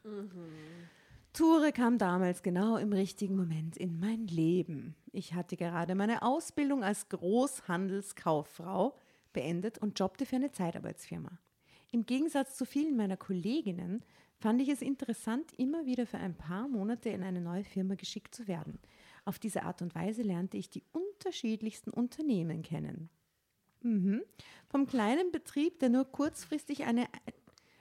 [1.32, 4.94] Ture kam damals genau im richtigen Moment in mein Leben.
[5.10, 8.96] Ich hatte gerade meine Ausbildung als Großhandelskauffrau
[9.32, 11.40] beendet und jobbte für eine Zeitarbeitsfirma.
[11.90, 14.04] Im Gegensatz zu vielen meiner Kolleginnen
[14.38, 18.36] fand ich es interessant, immer wieder für ein paar Monate in eine neue Firma geschickt
[18.36, 18.78] zu werden.
[19.24, 23.10] Auf diese Art und Weise lernte ich die unterschiedlichsten Unternehmen kennen.
[23.82, 24.22] Mhm.
[24.68, 27.08] Vom kleinen Betrieb, der nur kurzfristig eine,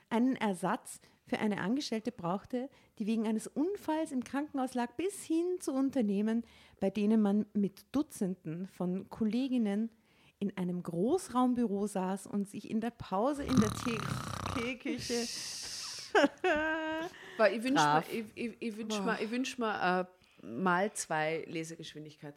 [0.09, 5.45] einen Ersatz für eine Angestellte brauchte, die wegen eines Unfalls im Krankenhaus lag, bis hin
[5.59, 6.43] zu Unternehmen,
[6.79, 9.89] bei denen man mit Dutzenden von Kolleginnen
[10.39, 13.99] in einem Großraumbüro saß und sich in der Pause in der Tee
[14.55, 15.27] Teeküche
[17.37, 20.07] Aber ich wünsche mir, ich, ich, ich wünsch mir, ich wünsch mir
[20.41, 22.35] äh, mal zwei Lesegeschwindigkeit.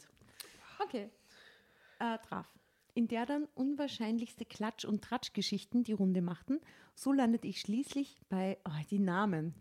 [0.80, 1.08] Okay.
[1.98, 2.46] Äh, traf.
[2.94, 6.60] In der dann unwahrscheinlichste Klatsch- und Tratschgeschichten die Runde machten,
[6.94, 9.54] so landete ich schließlich bei, oh, die Namen.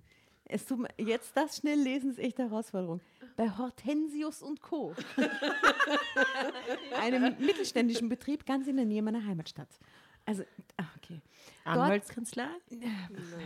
[0.45, 2.99] Es tut jetzt das schnell lesen ist echt eine Herausforderung.
[3.37, 4.93] Bei Hortensius und Co.
[6.99, 9.69] Einem mittelständischen Betrieb ganz in der Nähe meiner Heimatstadt.
[10.31, 10.43] Also,
[10.77, 11.19] ah, okay.
[11.65, 12.47] Anwaltskanzlei?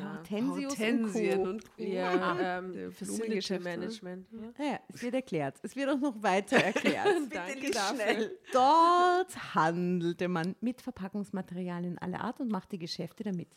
[0.03, 1.49] Hortensius Hortensien und Co.
[1.49, 1.83] und Co.
[1.83, 3.59] Ja, ähm, Facility?
[3.59, 4.27] Management.
[4.31, 4.53] Ja.
[4.63, 5.55] Naja, es wird erklärt.
[5.63, 7.07] Es wird auch noch weiter erklärt.
[7.29, 8.37] Bitte schnell.
[8.53, 13.49] Dort handelte man mit Verpackungsmaterialien aller Art und machte Geschäfte damit.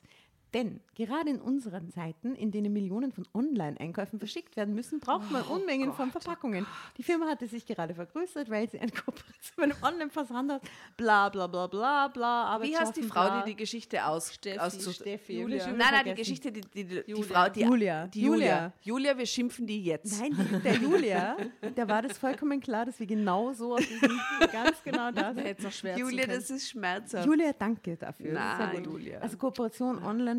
[0.54, 5.42] Denn gerade in unseren Zeiten, in denen Millionen von Online-Einkäufen verschickt werden müssen, braucht man
[5.42, 6.66] Unmengen von Verpackungen.
[6.96, 10.62] Die Firma hatte sich gerade vergrößert, weil sie eine Kooperation mit einem Online-Versand hat.
[10.96, 12.58] Bla bla bla bla bla.
[12.62, 13.42] Wie heißt die Frau, bla.
[13.42, 14.32] die die Geschichte aus...
[14.34, 15.66] Steffi, auszu- Steffi, Julia.
[15.66, 15.76] Julia.
[15.76, 16.14] Nein, nein, die.
[16.14, 17.22] Geschichte, die, die, die, die.
[17.22, 18.06] Frau, die Julia.
[18.06, 18.72] Die Julia.
[18.82, 19.18] Julia.
[19.18, 20.20] Wir schimpfen die jetzt.
[20.20, 21.36] Nein, der Julia,
[21.76, 24.18] der war das vollkommen klar, dass wir genau so aus diesem,
[24.52, 25.82] ganz genau das.
[25.96, 27.26] Julia, das ist schmerzhaft.
[27.26, 28.32] Julia, danke dafür.
[28.32, 28.84] Nein.
[28.84, 29.18] Julia.
[29.18, 30.37] Also Kooperation, Online-Versand,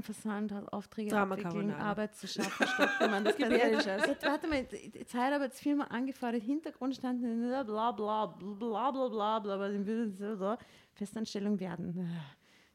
[0.72, 1.72] Aufträge Drama abwickeln.
[1.72, 2.66] Arbeit zu schaffen.
[3.24, 4.06] Das der- den Scheiß.
[4.08, 9.40] Jetzt, warte mal, die die Zeitarbeitsfirma angefordert, Hintergrund stand bla bla bla bla bla bla
[9.40, 10.58] bla, aber sie will so,
[10.94, 12.10] Festanstellung werden.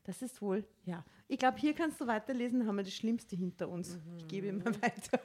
[0.05, 1.05] Das ist wohl, ja.
[1.29, 3.99] Ich glaube, hier kannst du weiterlesen, haben wir das Schlimmste hinter uns.
[4.19, 5.19] Ich gebe immer weiter.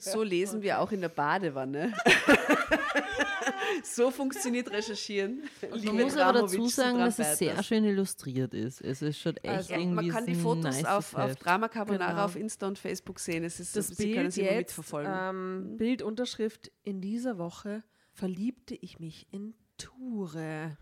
[0.00, 1.92] So lesen wir auch in der Badewanne.
[3.84, 5.42] so funktioniert Recherchieren.
[5.84, 8.80] Man muss aber dazu sagen, dass es sehr schön illustriert ist.
[8.80, 11.34] Es ist schon echt Also, irgendwie man kann die Fotos nices auf, auf.
[11.36, 12.24] Drama Carbonara Genau.
[12.24, 13.44] auf Insta und Facebook sehen.
[13.44, 15.12] Es ist, Das Sie können Bild es immer jetzt, mitverfolgen.
[15.14, 17.82] ähm, Bildunterschrift in dieser Woche
[18.12, 20.76] verliebte ich mich in Ture.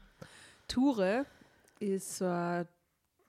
[0.69, 1.27] Ture
[1.79, 2.69] ist so, ein-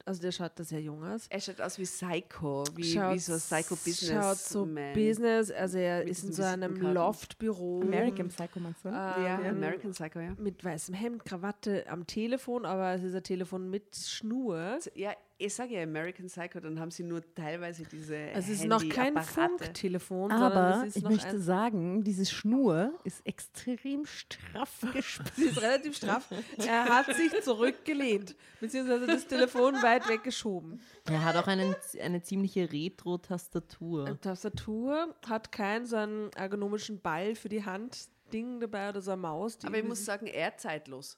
[0.06, 1.28] also der schaut da sehr jung aus.
[1.30, 4.10] er schaut aus wie Psycho, wie, Schaut- wie so ein Psycho-Business.
[4.24, 4.94] Schaut so Man.
[4.94, 6.76] Business, also er Mit ist in so einem.
[6.76, 7.82] Loftbüro.
[7.82, 8.90] American Psycho, meinst du?
[8.90, 10.34] ähm, Ja, American Psycho, ja.
[10.38, 14.80] Mit weißem Hemd, Krawatte am Telefon, aber es ist ein Telefon mit Schnur.
[14.96, 18.66] Ja, ich sage ja American Psycho, dann haben sie nur teilweise diese Also es ist
[18.66, 19.18] noch kein.
[19.22, 25.36] Funktelefon, Aber es ist ich noch möchte sagen, diese Schnur ist extrem straff gespitzt.
[25.36, 26.28] sie ist relativ straff.
[26.58, 30.82] Er hat sich zurückgelehnt, beziehungsweise das Telefon weit weggeschoben.
[31.06, 34.06] Er hat auch einen, eine ziemliche Retro-Tastatur.
[34.08, 39.12] Eine Tastatur hat keinen so einen ergonomischen Ball für die Hand Ding dabei oder so
[39.12, 39.58] eine Maus.
[39.58, 41.18] die Aber ich muss sagen, er zeitlos.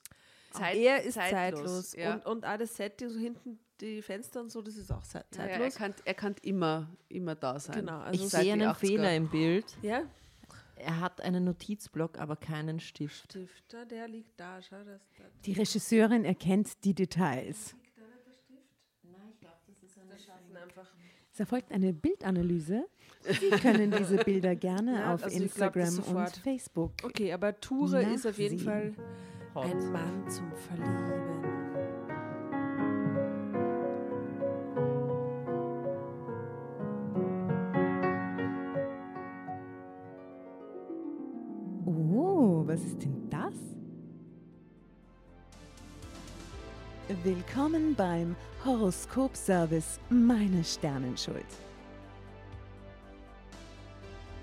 [0.58, 1.94] Zeit, er ist zeitlos.
[1.96, 2.14] Ja.
[2.14, 5.24] Und, und auch das Setting, so hinten die Fenster und so, das ist auch ze-
[5.36, 5.74] Ja, er, zeitlos.
[5.76, 7.76] kann, er kann immer, immer da sein.
[7.80, 8.74] Genau, also Ich sehe einen 80er.
[8.74, 9.66] Fehler im Bild.
[9.82, 10.02] Ja,
[10.76, 13.24] Er hat einen Notizblock, aber keinen Stift.
[13.32, 14.60] Stifter, der liegt da.
[14.62, 15.26] Schau, das, das.
[15.44, 17.74] Die Regisseurin erkennt die Details.
[20.62, 20.86] einfach.
[21.32, 22.84] Es erfolgt eine Bildanalyse.
[23.28, 26.36] Sie können diese Bilder gerne Ja, auf also ich glaub das Instagram und.
[26.36, 26.92] Facebook.
[27.02, 28.58] Okay, aber Ture ist auf jeden.
[28.58, 28.94] Fall
[29.54, 31.44] ein Mann zum Verlieben.
[41.86, 43.54] Oh, was ist denn das?
[47.22, 51.44] Willkommen beim Horoskop-Service Meine Sternenschuld.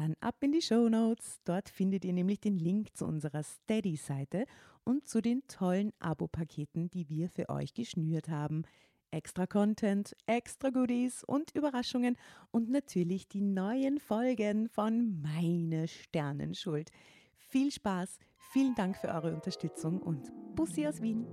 [0.00, 1.42] Dann ab in die Show Notes.
[1.44, 4.46] Dort findet ihr nämlich den Link zu unserer Steady-Seite
[4.82, 8.62] und zu den tollen Abo-Paketen, die wir für euch geschnürt haben.
[9.10, 12.16] Extra Content, extra Goodies und Überraschungen
[12.50, 16.90] und natürlich die neuen Folgen von Meine Sternenschuld.
[17.36, 18.16] Viel Spaß,
[18.54, 21.26] vielen Dank für eure Unterstützung und Bussi aus Wien.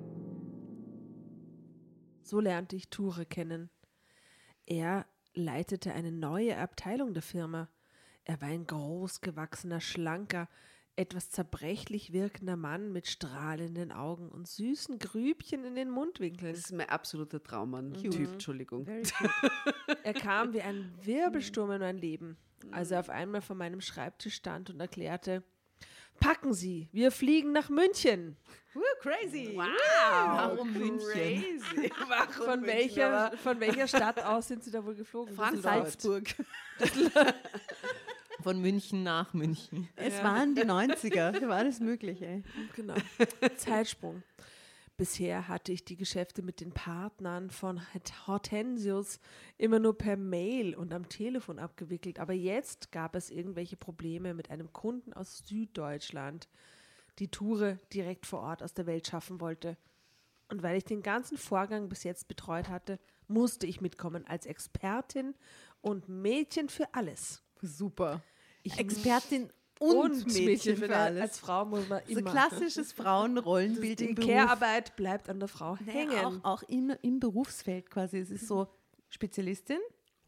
[2.22, 3.70] So lernte ich Ture kennen.
[4.66, 7.70] Er leitete eine neue Abteilung der Firma.
[8.30, 10.50] Er war ein großgewachsener, schlanker,
[10.98, 16.52] etwas zerbrechlich wirkender Mann mit strahlenden Augen und süßen Grübchen in den Mundwinkeln.
[16.52, 18.86] Das ist mein absoluter Traummann-Typ, Entschuldigung.
[20.04, 22.36] Er kam wie ein Wirbelsturm in mein Leben,
[22.72, 25.44] als er auf einmal vor meinem Schreibtisch stand und erklärte,
[26.20, 28.38] Packen Sie, wir fliegen nach München.
[29.02, 29.54] crazy!
[29.56, 31.00] Warum München?
[31.12, 31.92] Crazy.
[32.08, 32.76] Warum Von München?
[32.76, 35.36] welcher, von welcher Stadt aus sind Sie da wohl geflogen?
[35.36, 35.62] Düsseldorf.
[35.62, 36.26] Salzburg.
[38.42, 39.90] Von München nach München.
[39.96, 42.44] Es waren die 90er, da war alles möglich, ey.
[42.76, 42.96] Genau.
[43.58, 44.24] Zeitsprung.
[44.98, 47.80] Bisher hatte ich die Geschäfte mit den Partnern von
[48.26, 49.20] Hortensius
[49.60, 52.18] immer nur per Mail und am Telefon abgewickelt.
[52.18, 56.50] Aber jetzt gab es irgendwelche Probleme mit einem Kunden aus Süddeutschland,
[57.20, 59.78] die Ture direkt vor Ort aus der Welt schaffen wollte.
[60.50, 62.98] Und weil ich den ganzen Vorgang bis jetzt betreut hatte,
[63.28, 65.36] musste ich mitkommen als Expertin
[65.82, 67.44] und Mädchen für alles.
[67.62, 68.22] Super.
[68.64, 71.22] Ich Expertin und, Mädchen, für alles.
[71.22, 72.32] Als Frau muss man so immer.
[72.32, 74.30] klassisches Frauenrollenbild die im Beruf.
[74.30, 76.10] Care-Arbeit bleibt an der Frau hängen.
[76.10, 78.18] Naja, auch, auch im, im Berufsfeld quasi.
[78.18, 78.68] Es ist so
[79.10, 79.80] Spezialistin,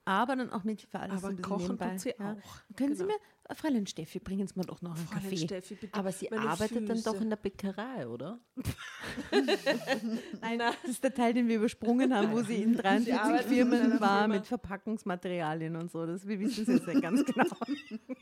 [0.10, 1.18] aber dann auch Mädchen für alles.
[1.18, 1.90] Aber ein bisschen kochen nebenbei.
[1.92, 2.34] tut sie ja.
[2.34, 2.76] auch.
[2.76, 3.14] Können Sie Genau.
[3.16, 5.38] mir, äh, Fräulein Steffi, bringen Sie mir doch noch einen Fräulein Kaffee.
[5.38, 5.98] Steffi, bitte.
[5.98, 7.24] Aber sie Meine arbeitet dann doch Füße.
[7.24, 8.40] in der Bäckerei, oder?
[10.42, 13.54] Nein, das ist der Teil, den wir übersprungen haben, wo sie in 43 arbeitet in
[13.54, 16.06] Firmen war mit Verpackungsmaterialien und so.
[16.06, 17.56] Das, wir wissen es jetzt ja ganz genau.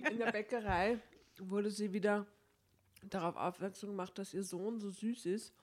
[0.10, 1.00] In der Bäckerei
[1.40, 2.26] wurde sie wieder
[3.04, 5.54] darauf aufmerksam gemacht, dass ihr Sohn so süß ist.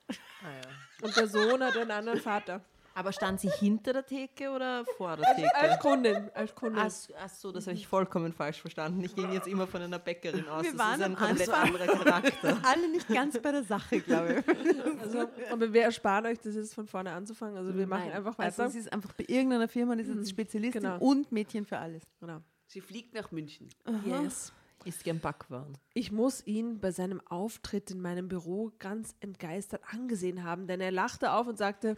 [1.02, 2.64] Und der Sohn hat einen anderen Vater.
[2.94, 5.78] Aber stand sie hinter der Theke oder vor der Als Theke?
[5.80, 6.82] Kundin, als Kundin.
[6.82, 6.92] Ach,
[7.24, 9.02] ach so, das habe ich vollkommen falsch verstanden.
[9.02, 10.62] Ich ging jetzt immer von einer Bäckerin aus.
[10.62, 12.58] Wir das waren ist ein komplett anderer Charakter.
[12.62, 15.00] Alle nicht ganz bei der Sache, glaube ich.
[15.00, 17.56] Also, aber wir ersparen euch, das jetzt von vorne anzufangen.
[17.56, 18.70] Also wir machen Nein, einfach Also weiter.
[18.70, 20.98] sie ist einfach bei irgendeiner Firma, die ist jetzt Spezialistin genau.
[20.98, 22.02] und Mädchen für alles.
[22.20, 22.40] genau.
[22.66, 23.68] Sie fliegt nach München.
[24.04, 24.52] Yes.
[24.84, 25.78] Ist gern Backwaren.
[25.94, 30.90] Ich muss ihn bei seinem Auftritt in meinem Büro ganz entgeistert angesehen haben, denn er
[30.90, 31.96] lachte auf und sagte,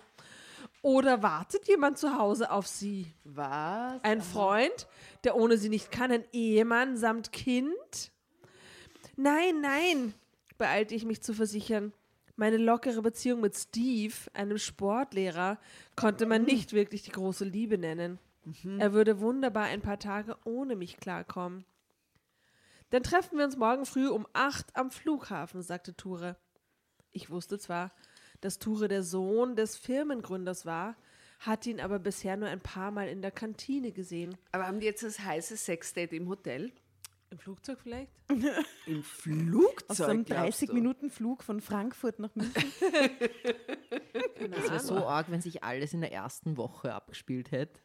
[0.83, 3.13] oder wartet jemand zu Hause auf Sie?
[3.25, 4.03] Was?
[4.03, 4.87] Ein Freund,
[5.25, 8.13] der ohne sie nicht kann, ein Ehemann samt Kind?
[9.17, 10.15] Nein, nein,
[10.59, 11.93] beeilte ich mich zu versichern.
[12.37, 15.59] Meine lockere Beziehung mit Steve, einem Sportlehrer,
[15.97, 18.19] konnte man nicht wirklich die große Liebe nennen.
[18.79, 21.65] Er würde wunderbar ein paar Tage ohne mich klarkommen.
[22.91, 26.37] Dann treffen wir uns morgen früh um acht am Flughafen, sagte Ture.
[27.11, 27.91] Ich wusste zwar,
[28.41, 30.97] dass Ture der Sohn des Firmengründers war,
[31.41, 34.37] hatte ihn aber bisher nur ein paar Mal in der Kantine gesehen.
[34.53, 36.73] Aber haben die jetzt das heiße Sexdate im Hotel?
[37.31, 38.13] Im Flugzeug vielleicht?
[38.87, 39.91] Im Flugzeug?
[39.91, 40.67] Auf so einem glaubst du?
[40.67, 42.73] 30-Minuten-Flug von Frankfurt nach München.
[44.39, 47.81] Es wäre so arg, wenn sich alles in der ersten Woche abgespielt hätte.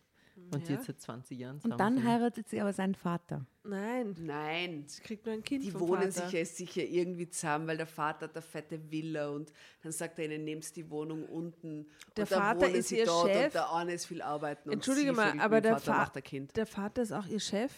[0.52, 0.76] Und Ja.
[0.76, 2.06] jetzt seit 20 Jahren Und dann sind.
[2.06, 3.46] heiratet sie aber seinen Vater.
[3.64, 4.84] Nein, Nein.
[4.88, 6.28] sie kriegt nur ein Kind Die vom wohnen Vater.
[6.30, 10.26] sicher, sicher irgendwie zusammen, weil der Vater hat eine fette Villa und dann sagt er
[10.26, 11.88] ihnen, nehmt die Wohnung unten.
[12.18, 13.46] Der Vater ist sie ihr dort Chef.
[13.46, 14.70] Und der eine ist viel arbeiten.
[14.70, 16.56] Und Entschuldige sie mal, aber der, Vater Fa macht ein Kind.
[16.58, 17.72] der Vater ist auch ihr Chef?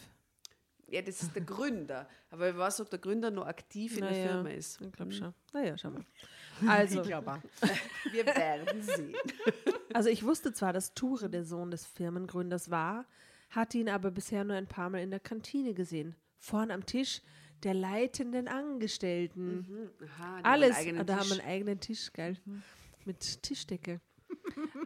[0.87, 2.07] Ja, das ist der Gründer.
[2.29, 4.79] Aber ich weiß, ob der Gründer noch aktiv in der Naja, Firma ist.
[4.79, 5.33] Ich glaube schon.
[5.51, 6.05] Naja, schau mal.
[6.67, 7.03] Also,
[8.11, 9.15] Wir werden sehen.
[9.93, 13.05] also ich wusste zwar, dass Ture der Sohn des Firmengründers war,
[13.49, 16.15] hatte ihn aber bisher nur ein paar Mal in der Kantine gesehen.
[16.37, 17.21] Vorn am Tisch
[17.63, 19.65] der leitenden Angestellten.
[20.01, 20.75] Aha, die haben Alles,
[21.05, 22.37] da haben wir einen eigenen Tisch, geil.
[23.05, 24.01] Mit Tischdecke.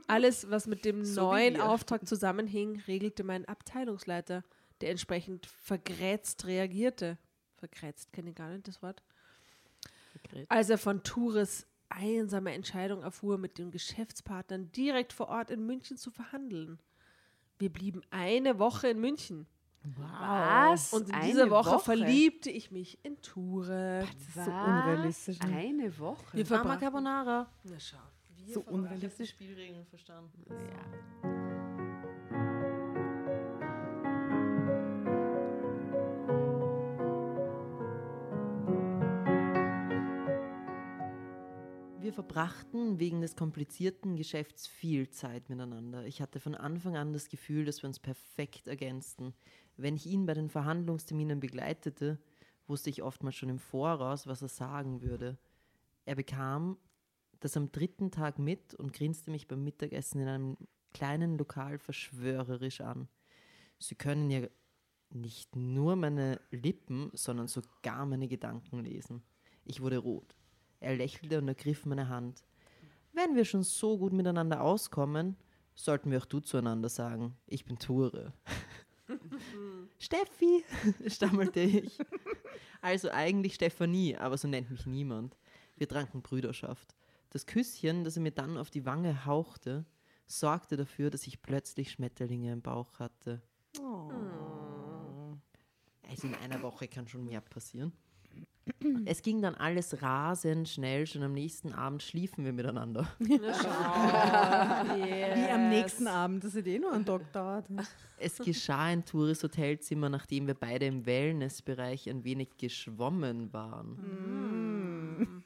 [0.07, 1.59] Alles, was mit dem So neuen.
[1.59, 4.43] Auftrag zusammenhing, regelte mein Abteilungsleiter,
[4.81, 7.17] der entsprechend vergrätzt reagierte.
[7.55, 9.01] Vergrätzt, kenne ich gar nicht das Wort.
[10.49, 15.97] Als er von Tures einsame Entscheidung erfuhr, mit den Geschäftspartnern direkt vor Ort in München
[15.97, 16.79] zu verhandeln.
[17.59, 19.47] Wir blieben eine Woche in München.
[19.95, 20.91] Was?
[20.93, 24.01] Und in Eine dieser Woche, verliebte ich mich in Ture.
[24.01, 25.39] Das ist so unrealistisch.
[25.39, 25.55] ne?
[25.55, 26.37] Eine Woche.
[26.37, 27.49] Wir verbrachten- Carbonara.
[27.63, 27.97] Na schau.
[28.45, 29.29] Wir So unrealistisch.
[29.29, 30.43] Spielregeln verstanden.
[42.07, 46.05] Wir verbrachten wegen des komplizierten Geschäfts viel Zeit miteinander.
[46.05, 49.33] Ich hatte von Anfang an das Gefühl, dass wir uns perfekt ergänzten.
[49.75, 52.17] Wenn ich ihn bei den Verhandlungsterminen begleitete,
[52.65, 55.37] wusste ich oftmals schon im Voraus, was er sagen würde.
[56.05, 56.77] Er bekam
[57.41, 60.57] das am dritten Tag mit und grinste mich beim Mittagessen in einem
[60.93, 63.09] kleinen Lokal verschwörerisch an.
[63.79, 64.47] Sie können ja
[65.09, 69.23] nicht nur meine Lippen, sondern sogar meine Gedanken lesen.
[69.65, 70.37] Ich wurde rot.
[70.79, 72.43] Er lächelte und ergriff meine Hand.
[73.13, 75.35] Wenn wir schon so gut miteinander auskommen,
[75.73, 77.35] sollten wir auch du zueinander sagen.
[77.47, 78.33] Ich bin Ture.
[79.97, 80.63] Steffi,
[81.07, 81.97] stammelte ich.
[82.81, 85.37] Also eigentlich Stefanie, aber so nennt mich niemand.
[85.75, 86.95] Wir tranken Brüderschaft.
[87.31, 89.85] Das Küsschen, das er mir dann auf die Wange hauchte,
[90.27, 93.41] sorgte dafür, dass ich plötzlich Schmetterlinge im Bauch hatte.
[96.09, 97.93] Also in einer Woche kann schon mehr passieren.
[99.05, 101.07] Es ging dann alles rasend schnell.
[101.07, 103.07] Schon am nächsten Abend schliefen wir miteinander.
[103.19, 103.39] Wie
[105.49, 107.65] am nächsten Abend, das hat eh nur einen Tag dauert.
[108.17, 115.43] Es geschah in Tures Hotelzimmer, nachdem wir beide im Wellnessbereich ein wenig geschwommen waren.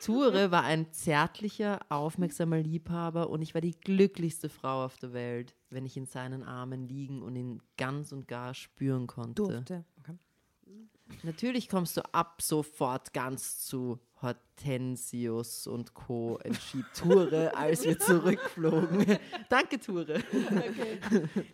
[0.00, 5.54] Ture war ein zärtlicher, aufmerksamer Liebhaber und ich war die glücklichste Frau auf der Welt,
[5.70, 9.42] wenn ich in seinen Armen liegen und ihn ganz und gar spüren konnte.
[9.42, 9.84] Durfte.
[11.08, 11.18] Okay.
[11.22, 16.38] Natürlich kommst du ab sofort ganz zu Hortensius und Co.
[16.42, 19.18] entschied Ture, als wir zurückflogen.
[19.48, 20.20] Danke, Ture.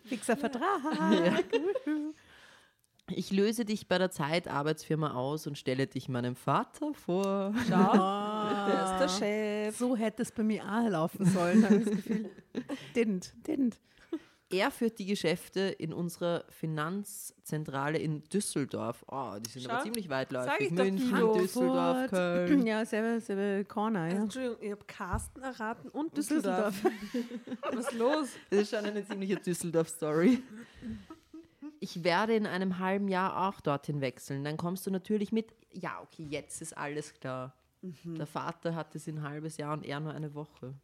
[0.04, 0.80] Fixer Vertrag.
[1.86, 3.10] Ja.
[3.10, 7.52] Ich löse dich bei der Zeitarbeitsfirma aus und stelle dich meinem Vater vor.
[7.68, 9.76] Der ist der Chef.
[9.76, 12.30] So hätte es bei mir auch laufen sollen, habe ich das Gefühl.
[12.94, 13.74] Didn't, didn't.
[14.54, 19.04] Er führt die Geschäfte in unserer Finanzzentrale in Düsseldorf.
[19.10, 20.52] Oh, die sind aber Schau, ziemlich weitläufig.
[20.52, 21.34] sag ich doch, München, Guido.
[21.34, 22.66] Düsseldorf, Köln.
[22.66, 24.14] Ja, selbe, selbe Corner, ja.
[24.14, 26.84] Entschuldigung, ich habe Carsten erraten und Düsseldorf.
[27.62, 28.28] Was ist los?
[28.50, 30.40] Das ist schon eine ziemliche Düsseldorf-Story.
[31.80, 34.44] Ich werde in einem halben Jahr auch dorthin wechseln.
[34.44, 35.52] Dann kommst du natürlich mit.
[35.72, 37.52] Ja, okay, jetzt ist alles klar.
[37.82, 40.74] Der Vater hatte es ein halbes Jahr und er nur eine Woche.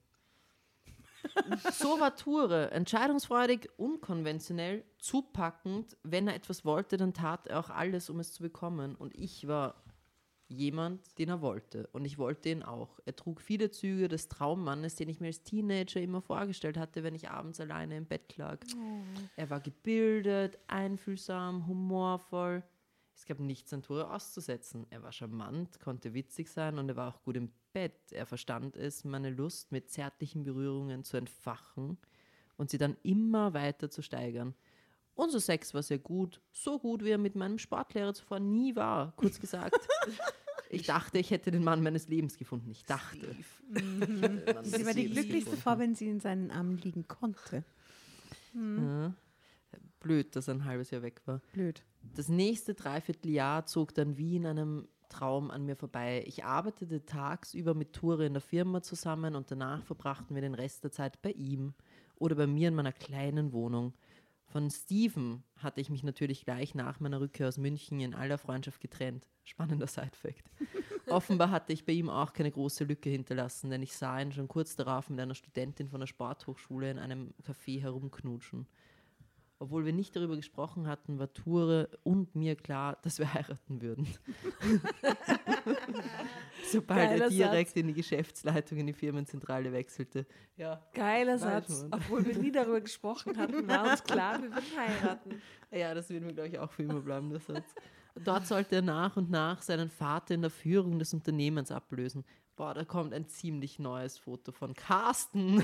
[1.73, 2.71] So war Ture.
[2.71, 5.97] Entscheidungsfreudig, unkonventionell, zupackend.
[6.03, 8.95] Wenn er etwas wollte, dann tat er auch alles, um es zu bekommen.
[8.95, 9.83] Und ich war
[10.49, 11.89] jemand, den er wollte.
[11.93, 12.99] Und ich wollte ihn auch.
[13.05, 17.15] Er trug viele Züge des Traummannes, den ich mir als Teenager immer vorgestellt hatte, wenn
[17.15, 18.59] ich abends alleine im Bett lag.
[19.37, 22.65] Er war gebildet, einfühlsam, humorvoll.
[23.21, 24.87] Es gab nichts an Tore auszusetzen.
[24.89, 28.13] Er war charmant, konnte witzig sein und er war auch gut im Bett.
[28.13, 31.99] Er verstand es, meine Lust mit zärtlichen Berührungen zu entfachen
[32.57, 34.55] und sie dann immer weiter zu steigern.
[35.13, 39.13] Unser Sex war sehr gut, so gut, wie er mit meinem Sportlehrer zuvor nie war.
[39.17, 39.77] Kurz gesagt,
[40.71, 42.71] ich dachte, ich hätte den Mann meines Lebens gefunden.
[42.71, 43.37] Ich dachte.
[44.63, 47.65] Sie war die glücklichste Frau, wenn sie in seinen Armen liegen konnte.
[48.55, 49.13] Ja.
[50.01, 51.41] Blöd, dass er ein halbes Jahr weg war.
[51.53, 51.83] Blöd.
[52.15, 56.25] Das nächste Dreivierteljahr zog dann wie in einem Traum an mir vorbei.
[56.27, 60.85] Ich arbeitete tagsüber mit Ture in der Firma zusammen und danach verbrachten wir den Rest
[60.85, 61.75] der Zeit bei ihm
[62.17, 63.93] oder bei mir in meiner kleinen Wohnung.
[64.51, 68.81] Von Steven hatte ich mich natürlich gleich nach meiner Rückkehr aus München in aller Freundschaft
[68.81, 69.29] getrennt.
[69.45, 70.51] Spannender Sidefact.
[71.07, 74.49] Offenbar hatte ich bei ihm auch keine große Lücke hinterlassen, denn ich sah ihn schon
[74.49, 78.67] kurz darauf mit einer Studentin von der Sporthochschule in einem Café herumknutschen.
[79.63, 84.09] Obwohl wir nicht darüber gesprochen hatten, war Ture und mir klar, dass wir heiraten würden.
[86.73, 90.25] Sobald Geiler er direkt in die Geschäftsleitung in die Firmenzentrale wechselte.
[90.57, 91.83] Ja, Geiler Satz.
[91.83, 91.93] man.
[91.93, 95.43] Obwohl wir nie darüber gesprochen hatten, war uns klar, wir würden heiraten.
[95.71, 97.75] ja, das wird mir, glaube ich, auch für immer bleiben, der Satz.
[98.25, 102.25] Dort sollte er nach und nach seinen Vater in der Führung des Unternehmens ablösen.
[102.57, 105.63] Boah, da kommt ein ziemlich neues Foto von Carsten.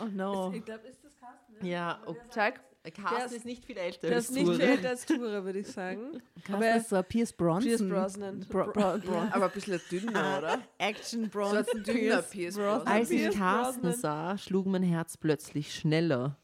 [0.00, 0.52] Oh no.
[0.52, 1.66] Ich glaube, ist das Carsten?
[1.66, 2.60] Ja, oh, Zeig.
[2.90, 4.56] Carsten ist- ist, nicht viel älter Der als ist nicht Ture.
[4.56, 6.20] viel älter als Ture, würde ich sagen.
[6.52, 7.68] Aber er- er ist so Pierce Bronson.
[7.68, 8.40] Pierce Brosnan.
[8.48, 9.16] Bro, Bro, Bro.
[9.32, 10.58] Aber ein bisschen dünner, oder?
[10.78, 11.64] Action So Bronson.
[11.74, 12.86] ein dünner Pierce Brosnan.
[12.86, 14.00] Als ich Carsten Brosnan.
[14.00, 16.36] sah, schlug mein Herz plötzlich schneller.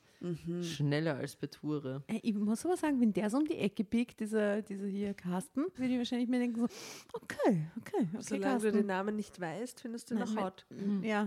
[0.62, 2.04] Schneller als bei Ture.
[2.06, 5.14] Ey, Ich muss aber sagen, wenn der so um die Ecke biegt, dieser, dieser hier
[5.14, 6.68] Carsten, würde ich wahrscheinlich mir denken so,
[7.12, 8.86] okay, okay, okay, Solange du den Carsten.
[8.86, 10.66] Namen nicht weißt, findest du ihn Nein, noch mein- hot.
[11.02, 11.24] Ja.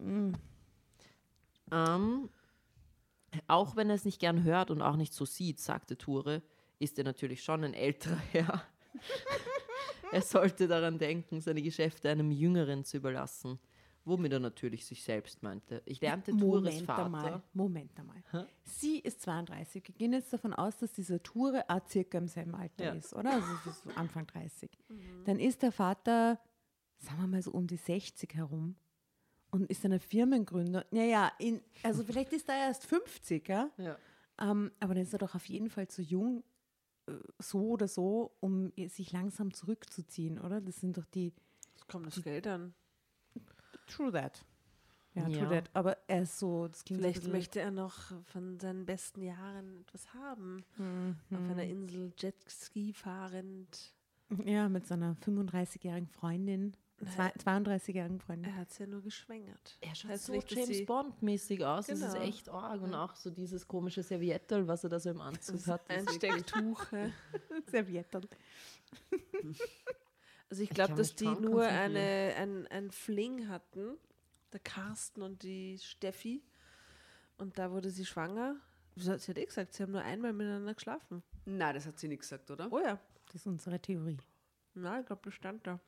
[0.00, 0.32] Mm.
[1.70, 2.28] Ähm,
[3.46, 6.42] Auch wenn er es nicht gern hört und auch nicht so sieht, sagte Ture,
[6.78, 8.62] ist er natürlich schon ein älterer Herr.
[10.12, 13.58] er sollte daran denken, seine Geschäfte einem Jüngeren zu überlassen,
[14.04, 15.80] womit er natürlich sich selbst meinte.
[15.86, 17.04] Ich lernte Tures Moment Vater.
[17.04, 18.22] einmal, Moment einmal.
[18.64, 19.86] Sie ist 32.
[19.88, 22.92] Wir gehen jetzt davon aus, dass dieser Ture auch circa im selben Alter Ja.
[22.92, 23.30] ist, oder?
[23.32, 24.70] Also ist Anfang 30.
[25.24, 26.40] Dann ist der Vater,
[26.98, 28.76] sagen wir mal so um die 60 herum
[29.52, 30.84] und ist ein Firmengründer.
[30.90, 33.70] Naja, in, also vielleicht ist er erst 50, ja?
[33.76, 33.96] Ja.
[34.40, 36.42] Ähm, aber dann ist er doch auf jeden Fall zu jung,
[37.06, 40.60] äh, so oder so, um sich langsam zurückzuziehen, oder?
[40.60, 41.32] Das sind doch die
[41.74, 42.74] Das kommt das Geld an.
[43.86, 44.44] True that.
[45.14, 45.38] Ja, Ja.
[45.46, 45.70] true that.
[45.74, 47.94] Aber er ist so, so Vielleicht bisschen- möchte er noch
[48.24, 50.64] von seinen besten Jahren etwas haben.
[50.78, 51.16] Mhm.
[51.30, 53.92] Auf einer Insel Jetski fahrend.
[54.46, 56.74] Ja, mit seiner 35-jährigen Freundin,
[57.06, 58.52] zwei- 32-jährigen Freundin.
[58.52, 59.76] Er hat es ja nur geschwängert.
[59.80, 61.86] Er schaut Heißt so nicht, James Bond-mäßig aus.
[61.86, 62.24] Das ist Genau.
[62.24, 62.80] echt arg.
[62.82, 65.88] Und auch so dieses komische Serviettel, was er da so im Anzug hat.
[65.90, 66.92] Ein Stecktuch.
[66.92, 67.10] ja.
[67.70, 68.26] Servietten.
[70.50, 71.96] Also ich glaube, dass die nur konzentrieren.
[71.96, 73.96] eine, ein, ein Fling hatten.
[74.52, 76.42] Der Carsten und die Steffi.
[77.38, 78.56] Und da wurde sie schwanger.
[78.96, 81.22] Sie hat eh gesagt, sie haben nur einmal miteinander geschlafen.
[81.46, 82.70] Nein, das hat sie nicht gesagt, oder?
[82.70, 83.00] Oh ja.
[83.26, 84.18] Das ist unsere Theorie.
[84.74, 85.80] Na, ich glaube, das stand da.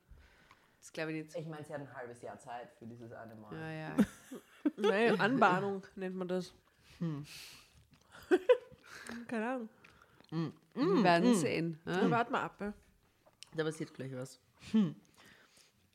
[0.85, 1.35] Das glaube ich nicht.
[1.35, 3.51] Ich meine, sie hat ein halbes Jahr Zeit für dieses eine Mal.
[3.55, 3.95] Ja, ja.
[4.77, 6.53] Nein, Anbahnung nennt man das.
[9.27, 9.69] Keine Ahnung.
[10.75, 11.79] Wir werden sehen.
[11.85, 12.11] Na, Ja?
[12.11, 12.61] warte mal ab.
[12.61, 12.71] Ja.
[13.55, 14.39] Da passiert gleich was.
[14.73, 14.95] Hm.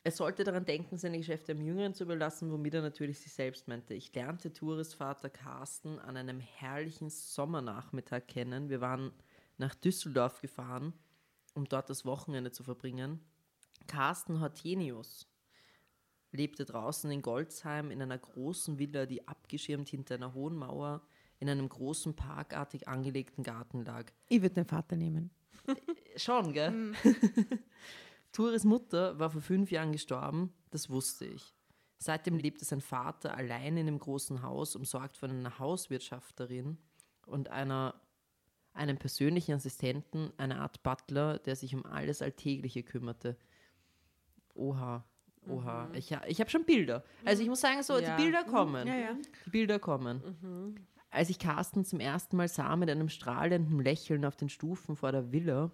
[0.03, 3.69] Er sollte daran denken, seine Geschäfte einem Jüngeren zu überlassen, womit er natürlich sich selbst
[3.69, 3.93] meinte.
[3.93, 8.67] Ich lernte Tures Vater Carsten an einem herrlichen Sommernachmittag kennen.
[8.67, 9.13] Wir waren
[9.57, 10.91] nach Düsseldorf gefahren,
[11.53, 13.21] um dort das Wochenende zu verbringen.
[13.87, 15.27] Carsten Hortenius
[16.31, 21.01] lebte draußen in Goldsheim in einer großen Villa, die abgeschirmt hinter einer hohen Mauer
[21.39, 24.11] in einem großen parkartig angelegten Garten lag.
[24.29, 25.31] Ich würde den Vater nehmen.
[26.15, 26.93] Schon, gell?
[28.31, 31.53] Tures Mutter war vor fünf Jahren gestorben, das wusste ich.
[31.97, 36.77] Seitdem lebte sein Vater allein in dem großen Haus, umsorgt von einer Hauswirtschafterin
[37.25, 38.01] und einer,
[38.73, 43.37] einem persönlichen Assistenten, einer Art Butler, der sich um alles Alltägliche kümmerte.
[44.55, 45.03] Oha,
[45.47, 45.89] oha.
[45.93, 47.03] Ich, ha- ich habe schon Bilder.
[47.25, 48.15] Also ich muss sagen, so, Ja.
[48.15, 48.87] die Bilder kommen.
[48.87, 49.17] Ja, ja.
[49.45, 50.21] Die Bilder kommen.
[51.09, 55.11] Als ich Carsten zum ersten Mal sah mit einem strahlenden Lächeln auf den Stufen vor
[55.11, 55.71] der Villa,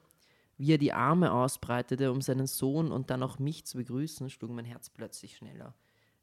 [0.57, 4.49] wie er die Arme ausbreitete, um seinen Sohn und dann auch mich zu begrüßen, schlug
[4.51, 5.75] mein Herz plötzlich schneller.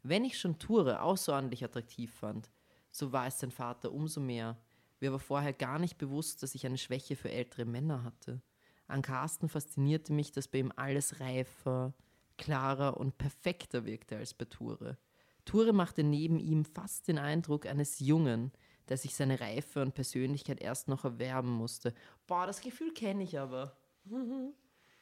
[0.03, 2.49] Wenn ich schon Ture außerordentlich attraktiv fand,
[2.91, 4.57] so war es sein Vater umso mehr.
[4.99, 8.41] Mir war vorher gar nicht bewusst, dass ich eine Schwäche für ältere Männer hatte.
[8.87, 11.93] An Carsten faszinierte mich, dass bei ihm alles reifer,
[12.37, 14.97] klarer und perfekter wirkte als bei Ture.
[15.45, 18.51] Ture machte neben ihm fast den Eindruck eines Jungen,
[18.89, 21.93] der sich seine Reife und Persönlichkeit erst noch erwerben musste.
[22.27, 23.77] Boah, das Gefühl kenne ich aber.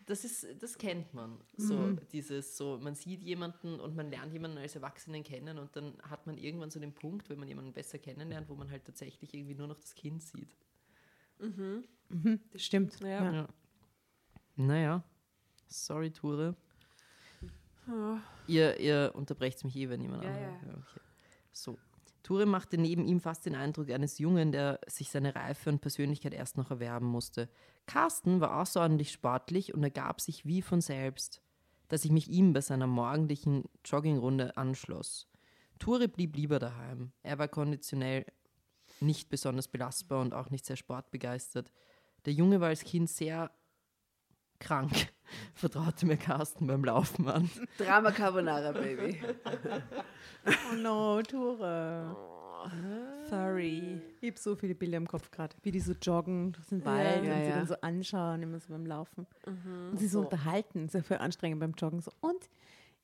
[0.06, 1.40] Das ist, das kennt man.
[1.56, 5.94] So dieses, so man sieht jemanden und man lernt jemanden als Erwachsenen kennen und dann
[6.02, 9.34] hat man irgendwann so den Punkt, wenn man jemanden besser kennenlernt, wo man halt tatsächlich
[9.34, 10.58] irgendwie nur noch das Kind sieht.
[12.52, 13.00] Das stimmt.
[13.00, 13.34] Ja.
[13.34, 13.48] Ja.
[14.56, 15.04] Naja,
[15.68, 16.56] sorry, Ture.
[18.48, 20.62] Ihr, ihr unterbrecht mich eh, wenn jemand Ja, anderes.
[20.66, 20.74] ja.
[20.74, 21.00] okay.
[21.52, 21.78] So.
[22.24, 26.34] Ture machte neben ihm fast den Eindruck eines Jungen, der sich seine Reife und Persönlichkeit
[26.34, 27.50] erst noch erwerben musste.
[27.86, 31.42] Carsten war außerordentlich sportlich und ergab sich wie von selbst,
[31.90, 35.28] dass ich mich ihm bei seiner morgendlichen Joggingrunde anschloss.
[35.80, 37.12] Ture blieb lieber daheim.
[37.24, 38.26] Er war konditionell
[39.02, 41.74] nicht besonders belastbar und auch nicht sehr sportbegeistert.
[42.26, 43.52] Der Junge war als Kind sehr
[44.64, 44.92] krank,
[45.56, 47.50] vertraute mir Carsten beim Laufen an.
[47.78, 49.20] Drama Carbonara, Baby.
[50.46, 52.16] Oh no, Ture.
[53.30, 54.02] Sorry.
[54.22, 57.24] Ich habe so viele Bilder im Kopf gerade, wie die so joggen durch den Wald
[57.24, 57.56] Ja, und sie ja.
[57.58, 59.26] dann so anschauen, immer so beim Laufen.
[59.46, 62.02] und sie so, unterhalten, sehr viel anstrengend beim Joggen.
[62.02, 62.50] So, und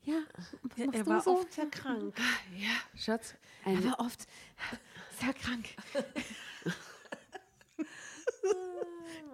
[0.03, 0.15] ja,
[0.63, 1.31] was Ja, machst er du war so?
[1.31, 2.13] oft sehr krank.
[2.95, 3.35] Schatz,
[3.65, 4.27] er war oft
[5.19, 5.65] sehr krank.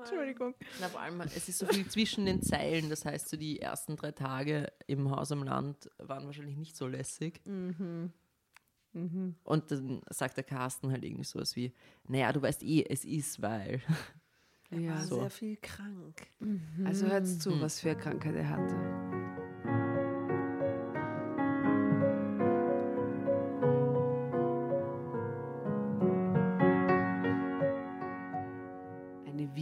[0.10, 0.56] Entschuldigung.
[0.80, 2.90] Na, vor allem, es ist so viel zwischen den Zeilen.
[2.90, 6.88] Das heißt, so die ersten drei Tage im Haus am Land waren wahrscheinlich nicht so
[6.88, 7.42] lässig.
[7.46, 8.12] Mhm.
[9.44, 11.74] Und dann sagt der Carsten halt irgendwie sowas wie,
[12.08, 13.82] naja, du weißt eh, es ist, weil.
[14.72, 14.96] Er Ja.
[14.96, 15.20] war So.
[15.20, 16.28] sehr viel krank.
[16.86, 18.76] also hört's zu, was für eine Krankheit er hatte.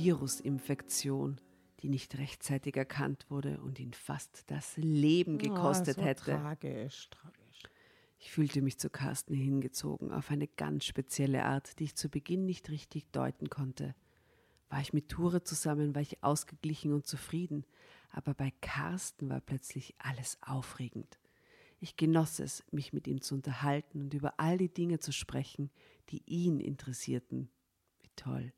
[0.04, 1.40] Virusinfektion,
[1.80, 6.32] die nicht rechtzeitig erkannt wurde und ihn fast das Leben gekostet oh, so hätte.
[6.32, 7.64] Tragisch, tragisch.
[8.20, 12.46] Ich fühlte mich zu Carsten hingezogen, auf eine ganz spezielle Art, die ich zu Beginn
[12.46, 13.96] nicht richtig deuten konnte.
[14.68, 17.66] War ich mit Ture zusammen, war ich ausgeglichen und zufrieden,
[18.12, 21.18] aber bei Carsten war plötzlich alles aufregend.
[21.80, 25.70] Ich genoss es, mich mit ihm zu unterhalten und über all die Dinge zu sprechen,
[26.10, 27.50] die ihn interessierten.
[28.02, 28.52] Wie toll.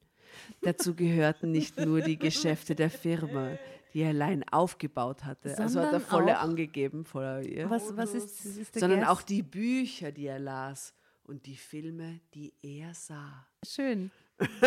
[0.61, 3.57] Dazu gehörten nicht nur die Geschäfte der Firma,
[3.93, 5.57] die er allein aufgebaut hatte.
[5.57, 7.69] also hat er Sondern volle auch- angegeben voller ihr.
[7.69, 9.11] Was, was ist, ist der Sondern Guest?
[9.11, 13.45] auch die Bücher, die er las und die Filme, die er sah.
[13.65, 14.11] Schön.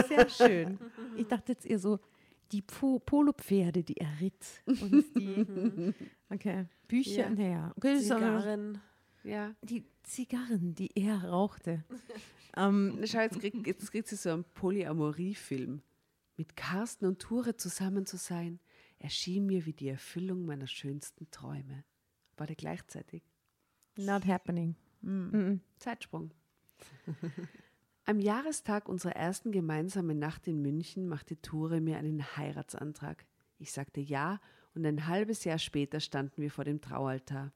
[0.09, 0.79] Sehr schön.
[1.17, 1.99] Ich dachte jetzt eher so,
[2.53, 4.47] die Po- Polopferde, die er ritt.
[4.65, 5.93] Und die,
[6.31, 6.65] okay.
[6.87, 7.31] Bücher, Ja.
[7.31, 7.73] naja.
[7.77, 8.81] Okay, Zigarren.
[9.25, 9.55] Ja.
[9.63, 11.85] die Zigarren, die er rauchte.
[12.57, 15.83] ähm, Schau, jetzt kriegt, jetzt kriegt sie so einen Polyamorie-Film.
[16.37, 18.61] Mit Carsten und Ture zusammen zu sein,
[18.99, 21.85] erschien mir wie die Erfüllung meiner schönsten Träume.
[22.37, 23.23] War der gleichzeitig?
[23.99, 24.77] not happening.
[25.03, 25.61] Mhm.
[25.79, 26.33] Zeitsprung.
[28.05, 33.27] Am Jahrestag unserer ersten gemeinsamen Nacht in München machte Ture mir einen Heiratsantrag.
[33.59, 34.41] Ich sagte ja
[34.75, 37.53] und ein halbes Jahr später standen wir vor dem Traualtar.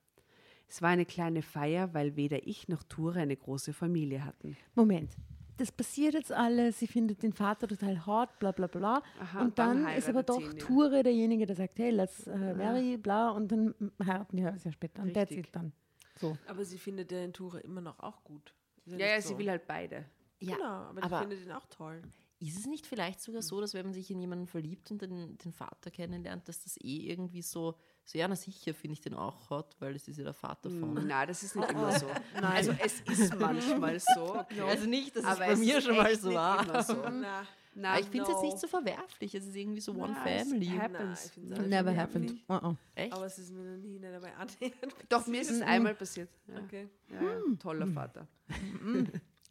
[0.73, 4.57] Es war eine kleine Feier, weil weder ich noch Ture eine große Familie hatten.
[4.75, 5.14] Moment.
[5.59, 9.03] Das passiert jetzt alles, sie findet den Vater total hot, bla bla bla.
[9.20, 10.64] Aha, und dann dann, ist aber doch ihn, ja.
[10.64, 15.03] Ture derjenige, der sagt, hey, let's uh, marry, bla, und dann heiraten die Jahr später.
[15.03, 15.75] Und it dann.
[16.18, 16.39] So.
[16.47, 18.55] Aber sie findet den Ture immer noch auch gut.
[18.87, 19.29] Ja, ja, so.
[19.29, 20.07] sie will halt beide.
[20.41, 22.01] Ja, Genau, aber, aber- sie findet ihn auch toll.
[22.39, 25.37] Ist es nicht vielleicht sogar so, dass wenn man sich in jemanden verliebt und den,
[25.37, 29.14] den Vater kennenlernt, dass das eh irgendwie so, so ja, na sicher finde ich den
[29.14, 30.94] auch hot, weil es ist ja der Vater von.
[31.07, 32.07] Nein, das ist nicht immer so.
[32.42, 34.36] Also es ist manchmal so.
[34.40, 34.61] Okay.
[34.62, 36.82] Also nicht, dass Aber es bei mir schon mal so nicht war.
[36.82, 36.94] so.
[37.11, 38.44] Na, Na, Aber ich finde es jetzt no.
[38.44, 39.34] nicht so verwerflich.
[39.34, 40.66] Es ist irgendwie so One Na, Family.
[40.66, 41.32] happens.
[41.36, 42.30] Nein, alles Never happened.
[42.48, 42.76] Uh -uh.
[42.94, 43.12] Echt?
[43.14, 44.94] Aber es ist mir noch nie dabei annähernd.
[45.09, 46.28] Doch, mir ist es einmal passiert.
[46.48, 46.59] Ja.
[46.59, 46.88] Okay.
[47.09, 47.38] Ja, ja.
[47.59, 48.26] Toller Vater.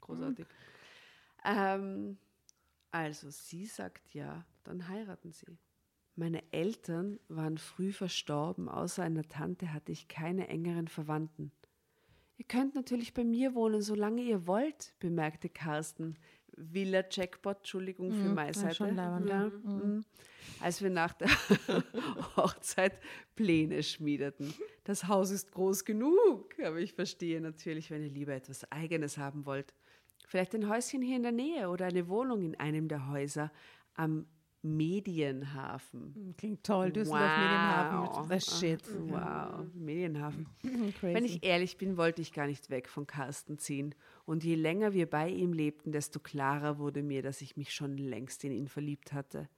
[0.02, 0.46] Großartig.
[1.46, 2.18] Ähm,
[2.92, 5.58] also, sie sagt ja, dann heiraten sie.
[6.16, 11.52] Meine Eltern waren früh verstorben, außer einer Tante hatte ich keine engeren Verwandten.
[12.38, 16.18] Ihr könnt natürlich bei mir wohnen, solange ihr wollt, bemerkte Carsten.
[16.58, 18.90] Villa Jackpot, Entschuldigung für Mhm, meine Seite.
[18.90, 19.50] leibend, ja, ja.
[19.64, 20.04] mhm.
[20.60, 21.30] Als wir nach der
[22.36, 23.00] Hochzeit
[23.36, 24.54] Pläne schmiedeten.
[24.84, 29.46] Das Haus ist groß genug, aber ich verstehe natürlich, wenn ihr lieber etwas Eigenes haben
[29.46, 29.74] wollt.
[30.28, 33.52] Vielleicht ein Häuschen hier in der Nähe oder eine Wohnung in einem der Häuser
[33.96, 34.26] am
[34.64, 36.36] Medienhafen.
[36.38, 36.92] Klingt toll.
[36.92, 38.00] Düsseldorf Medienhafen.
[38.00, 38.28] Wow.
[38.30, 38.84] The shit.
[39.10, 40.48] Wow, Medienhafen.
[41.02, 43.96] Wenn ich ehrlich bin, wollte ich gar nicht weg von Carsten ziehen.
[44.26, 47.98] Und je länger wir bei ihm lebten, desto klarer wurde mir, dass ich mich schon
[47.98, 49.50] längst in ihn verliebt hatte.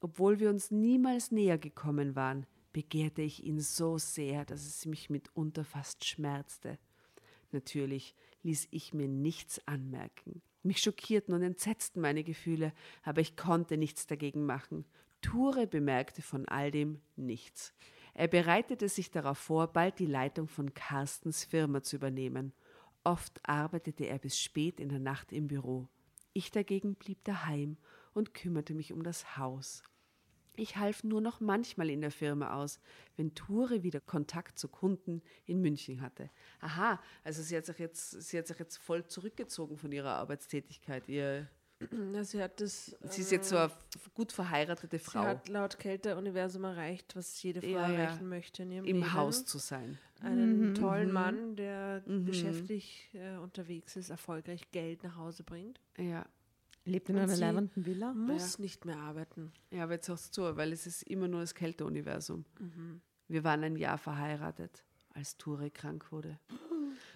[0.00, 5.10] Obwohl wir uns niemals näher gekommen waren, begehrte ich ihn so sehr, dass es mich
[5.10, 6.78] mitunter fast schmerzte.
[7.50, 10.42] Natürlich ließ ich mir nichts anmerken.
[10.62, 14.84] Mich schockierten und entsetzten meine Gefühle, aber ich konnte nichts dagegen machen.
[15.20, 17.74] Ture bemerkte von all dem nichts.
[18.14, 22.52] Er bereitete sich darauf vor, bald die Leitung von Carstens Firma zu übernehmen.
[23.04, 25.88] Oft arbeitete er bis spät in der Nacht im Büro.
[26.32, 27.76] Ich dagegen blieb daheim
[28.14, 29.82] und kümmerte mich um das Haus.
[30.58, 32.80] Ich half nur noch manchmal in der Firma aus,
[33.16, 36.30] wenn Ture wieder Kontakt zu Kunden in München hatte.
[36.60, 41.08] Aha, also sie hat sich jetzt, sie hat sich jetzt voll zurückgezogen von ihrer Arbeitstätigkeit.
[41.08, 41.46] Ihr,
[42.12, 42.96] Ja, sie hat das.
[43.04, 47.14] sie ist jetzt so äh, eine f- gut verheiratete Sie Frau, hat laut Kälter-Universum erreicht,
[47.14, 47.94] was jede Frau Ja, ja.
[47.94, 49.12] erreichen möchte in ihrem im Leben.
[49.14, 49.96] Haus zu sein.
[50.20, 55.80] Einen tollen Mann, der geschäftlich äh, unterwegs ist, erfolgreich Geld nach Hause bringt.
[55.96, 56.26] Ja,
[56.88, 58.12] Lebt in einer leibenden Villa.
[58.14, 59.52] Muss nicht mehr arbeiten.
[59.70, 62.44] ja aber jetzt hörst du zu, weil es ist immer nur das Kälteuniversum.
[62.58, 63.00] Mhm.
[63.28, 66.38] Wir waren ein Jahr verheiratet, als Ture krank wurde.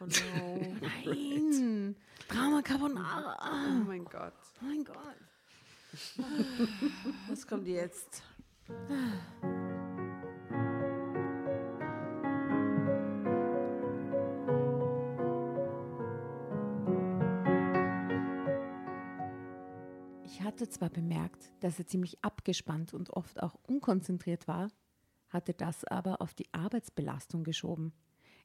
[0.00, 0.76] Oh no.
[1.06, 1.96] Nein.
[2.28, 3.38] Drama Carbonara.
[3.80, 4.34] Oh mein Gott.
[4.60, 4.96] Oh mein Gott.
[7.28, 8.22] Was kommt jetzt?
[20.52, 24.68] hatte zwar bemerkt, dass er ziemlich abgespannt und oft auch unkonzentriert war,
[25.30, 27.94] hatte das aber auf die Arbeitsbelastung geschoben.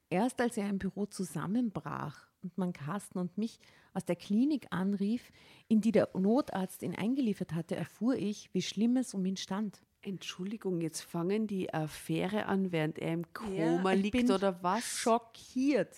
[0.08, 3.60] Erst als er im Büro zusammenbrach und man Carsten und mich
[3.92, 5.30] aus der Klinik anrief,
[5.68, 9.82] in die der Notarzt ihn eingeliefert hatte, erfuhr ich, wie schlimm es um ihn stand.
[10.00, 14.82] Entschuldigung, jetzt fangen die Affäre an, während er im Koma ich liegt oder was?
[14.82, 15.94] Schockiert.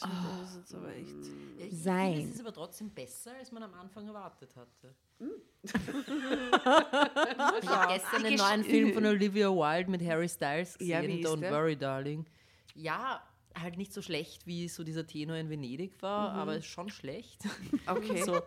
[0.00, 0.10] Gott,
[0.42, 1.08] das ist jetzt aber echt.
[1.58, 2.14] Ja, ich Sein.
[2.14, 4.94] finde, Es ist aber trotzdem besser, als man am Anfang erwartet hatte.
[5.62, 5.74] ich
[7.68, 11.28] habe gestern den neuen Film von Olivia Wilde mit Harry Styles gesehen, Ja, wie ist
[11.28, 11.52] Don't der?
[11.52, 12.26] Worry, Darling.
[12.74, 13.22] Ja,
[13.58, 17.42] halt nicht so schlecht, wie so dieser Tenor in Venedig war, aber ist schon schlecht.
[17.86, 18.22] Okay.
[18.22, 18.40] So,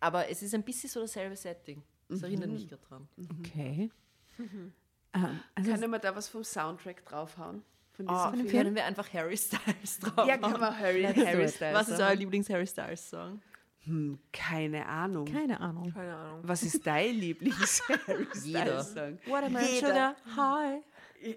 [0.00, 1.82] aber es ist ein bisschen so dasselbe Setting.
[2.08, 3.08] Das erinnert mich gerade dran.
[3.40, 3.90] Okay.
[4.38, 7.62] Ähm, also Können wir da was vom Soundtrack draufhauen?
[7.96, 11.48] Von Ah, diesem können wir einfach Harry Styles drauf Ja, kann man Harry, Harry.
[11.48, 13.40] Styles Was ist euer Lieblings-Harry Styles-Song?
[13.84, 15.24] Hm, keine Ahnung.
[15.26, 15.92] keine Ahnung.
[15.94, 16.40] Keine Ahnung.
[16.42, 18.26] Was ist dein Lieblings-Harry.
[18.34, 19.18] Styles-Song?
[19.26, 19.88] Watermelon Jeder.
[19.88, 20.82] Sugar High.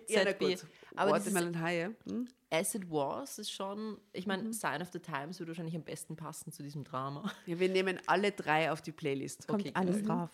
[0.10, 0.66] Ja, na gut.
[0.96, 1.90] Aber Watermelon High, ja?
[2.12, 2.28] Hm?
[2.52, 6.16] As It Was ist schon, ich meine, Sign of the Times würde wahrscheinlich am besten
[6.16, 7.32] passen zu diesem Drama.
[7.46, 7.60] ja.
[7.60, 9.48] Wir nehmen alle drei auf die Playlist.
[9.48, 10.04] Kommt Okay, alles cool.
[10.04, 10.30] drauf.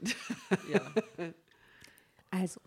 [0.72, 0.80] Ja.
[2.30, 2.60] Also,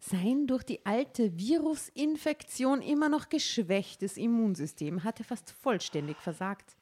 [0.00, 6.76] sein durch die alte Virusinfektion immer noch geschwächtes Immunsystem hatte fast vollständig versagt.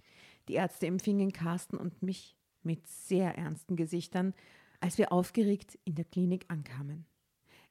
[0.49, 4.35] Die Ärzte empfingen Carsten und mich mit sehr ernsten Gesichtern,
[4.81, 7.07] als wir aufgeregt in der Klinik ankamen.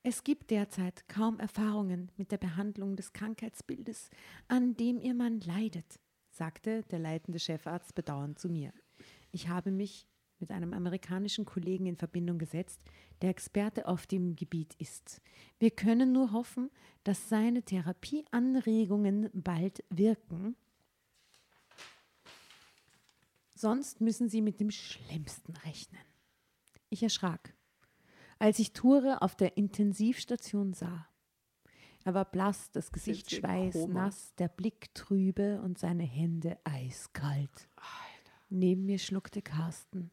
[0.03, 4.09] Es gibt derzeit kaum Erfahrungen mit der Behandlung des Krankheitsbildes,
[4.47, 8.73] an dem Ihr Mann leidet, sagte der leitende Chefarzt bedauernd zu mir.
[9.31, 10.07] Ich habe mich
[10.39, 12.83] mit einem amerikanischen Kollegen in Verbindung gesetzt,
[13.21, 15.21] der Experte auf dem Gebiet ist.
[15.59, 16.69] Wir können nur hoffen,
[17.03, 20.55] dass seine Therapieanregungen bald wirken.
[23.55, 26.01] Sonst müssen Sie mit dem Schlimmsten rechnen.
[26.89, 27.55] Ich erschrak,
[28.39, 31.07] als ich Ture auf der Intensivstation sah.
[32.03, 37.67] Er war blass, das Gesicht schweißnass, der Blick trübe und seine Hände eiskalt.
[38.49, 40.09] Neben mir schluckte Carsten.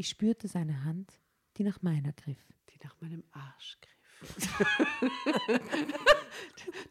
[0.00, 1.20] Ich spürte seine Hand,
[1.58, 2.42] die nach meiner griff.
[2.70, 4.48] Die nach meinem Arsch griff.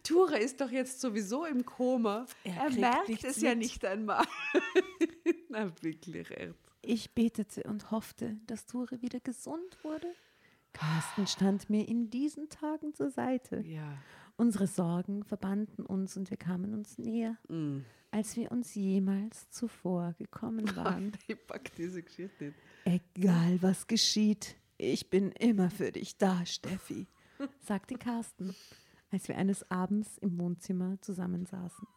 [0.04, 2.28] Tura ist doch jetzt sowieso im Koma.
[2.44, 3.58] Er, kriegt merkt es ja mit.
[3.60, 4.24] nicht einmal.
[5.50, 6.54] Na, wirklich, echt.
[6.84, 10.14] Ich betete und hoffte, dass Ture wieder gesund wurde.
[10.74, 13.62] Carsten stand mir in diesen Tagen zur Seite.
[13.62, 13.98] Ja.
[14.38, 17.80] Unsere Sorgen verbanden uns und wir kamen uns näher, Mm.
[18.12, 21.12] Als wir uns jemals zuvor gekommen waren.
[21.28, 22.58] Ich pack diese Geschichte nicht.
[23.16, 27.08] Egal was geschieht, ich bin immer für dich da, Steffi,
[27.60, 28.56] sagte Carsten,
[29.12, 31.88] als wir eines Abends im Wohnzimmer zusammensaßen.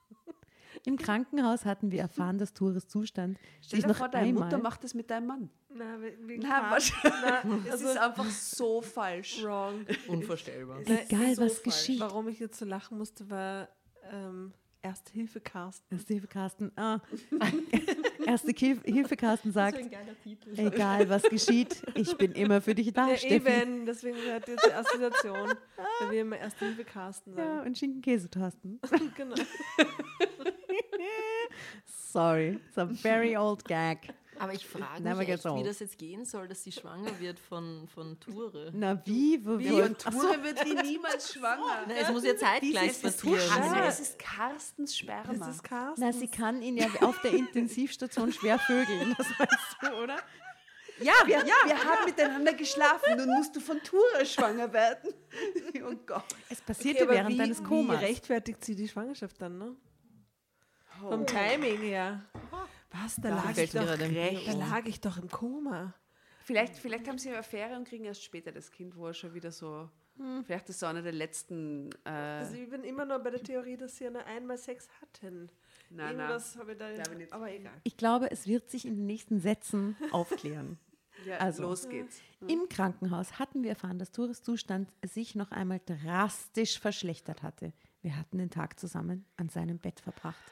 [0.86, 4.44] Im Krankenhaus hatten wir erfahren, dass Tures Zustand Stell sich dir noch vor, deine einmal
[4.44, 5.50] Mutter macht das mit deinem Mann.
[5.68, 5.98] Na,
[6.40, 6.96] Carsten.
[7.02, 7.12] was?
[7.22, 9.42] Na, Das also ist einfach so falsch.
[9.44, 9.84] wrong.
[10.08, 10.80] Unvorstellbar.
[10.80, 11.62] Egal, so was falsch.
[11.62, 12.00] geschieht.
[12.00, 13.68] Warum ich jetzt so lachen musste, war
[14.10, 14.54] ähm,
[14.84, 15.94] Erste Hilfe Carsten.
[15.94, 16.72] Erste Hilfe Carsten.
[16.76, 16.98] Ah.
[18.26, 19.78] Erste Hilf- Hilfe Carsten sagt,
[20.56, 23.34] egal was geschieht, ich bin immer für dich da, Ja, Steffi.
[23.48, 25.54] eben, deswegen hat jetzt die Assoziation,
[26.00, 27.66] weil wir immer Erste Hilfe Carsten Ja, sagen.
[27.68, 28.80] und Schinken-Käse-Tasten.
[29.16, 29.36] Genau.
[31.86, 33.98] Sorry, it's a very old gag.
[34.42, 37.86] Aber ich frage mich echt, wie das jetzt gehen soll, dass sie schwanger wird von,
[37.86, 38.72] von Ture.
[38.74, 39.44] Na wie?
[39.46, 41.84] Wo, Wie wo- und Tura wird die niemals schwanger.
[41.86, 43.40] Na, es muss ja zeitgleich es ist, passieren.
[43.56, 43.86] Ja.
[43.86, 45.32] es ist Carstens Sperma.
[45.32, 46.04] Das ist Carsten.
[46.04, 50.16] Na, sie kann ihn ja auf der Intensivstation schwer vögeln, das weißt du, oder?
[51.00, 53.16] ja, wir, ja, wir haben miteinander geschlafen.
[53.16, 55.12] Nun musst du von Tura schwanger werden.
[55.84, 56.24] Oh Gott.
[56.50, 58.00] Es passierte aber während wie, deines Wie Komas.
[58.02, 59.74] rechtfertigt sie die Schwangerschaft dann, ne?
[61.00, 62.22] Vom Timing her.
[62.92, 63.16] Was?
[63.16, 65.94] Da, lag ich, doch, da lag ich doch im Koma.
[66.44, 69.32] Vielleicht, vielleicht haben sie eine Affäre und kriegen erst später das Kind, wo er schon
[69.34, 69.88] wieder so.
[70.44, 71.90] Vielleicht ist so einer der letzten.
[72.04, 75.48] Äh, Also ich bin immer nur bei der Theorie, dass sie eine einmal Sex hatten.
[75.88, 76.28] nein, nein.
[76.28, 76.90] Irgendwas habe ich da.
[76.90, 77.32] Ich nicht.
[77.32, 77.72] Aber egal.
[77.84, 80.78] Ich glaube, es wird sich in den nächsten Sätzen aufklären.
[81.26, 81.62] Ja, also.
[81.62, 82.20] los geht's.
[82.46, 87.72] Im Krankenhaus hatten wir erfahren, dass Tures Zustand sich noch einmal drastisch verschlechtert hatte.
[88.02, 90.42] Wir hatten den Tag zusammen an seinem Bett verbracht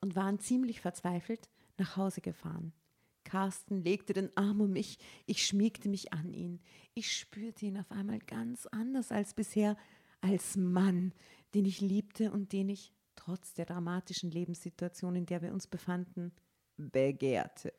[0.00, 1.48] und waren ziemlich verzweifelt
[1.78, 2.72] nach Hause gefahren.
[3.24, 6.60] Carsten legte den Arm um mich, ich schmiegte mich an ihn.
[6.94, 9.76] Ich spürte ihn auf einmal ganz anders als bisher,
[10.20, 11.12] als Mann,
[11.54, 16.32] den ich liebte und den ich, trotz der dramatischen Lebenssituation, in der wir uns befanden,
[16.76, 17.72] begehrte.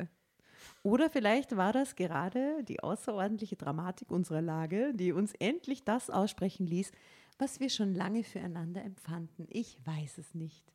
[0.84, 6.66] Oder vielleicht war das gerade die außerordentliche Dramatik unserer Lage, die uns endlich das aussprechen
[6.66, 6.92] ließ,
[7.38, 9.48] was wir schon lange füreinander empfanden.
[9.50, 10.72] Ich weiß es nicht.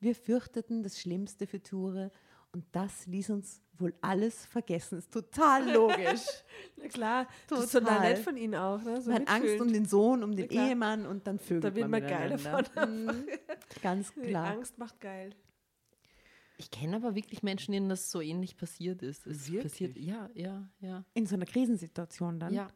[0.00, 2.10] Wir fürchteten das Schlimmste für Ture
[2.54, 4.98] und das ließ uns wohl alles vergessen.
[4.98, 6.22] Ist total logisch.
[6.76, 8.12] Na klar, das ist total Total.
[8.14, 8.80] nett von ihnen auch.
[8.82, 9.02] Ne?
[9.02, 10.48] So man hat Angst um den Sohn, um den.
[10.48, 12.62] Ehemann und dann vögelt Da wird man geil miteinander.
[12.62, 13.04] davon.
[13.06, 13.26] Mhm,
[13.82, 14.46] Ganz Die klar.
[14.52, 15.34] Angst macht geil.
[16.56, 19.26] Ich kenne aber wirklich Menschen, denen das so ähnlich passiert ist.
[19.26, 19.72] Es Wirklich?
[19.72, 21.04] passiert, ja, ja, ja.
[21.14, 22.54] In so einer Krisensituation dann.
[22.54, 22.70] Ja,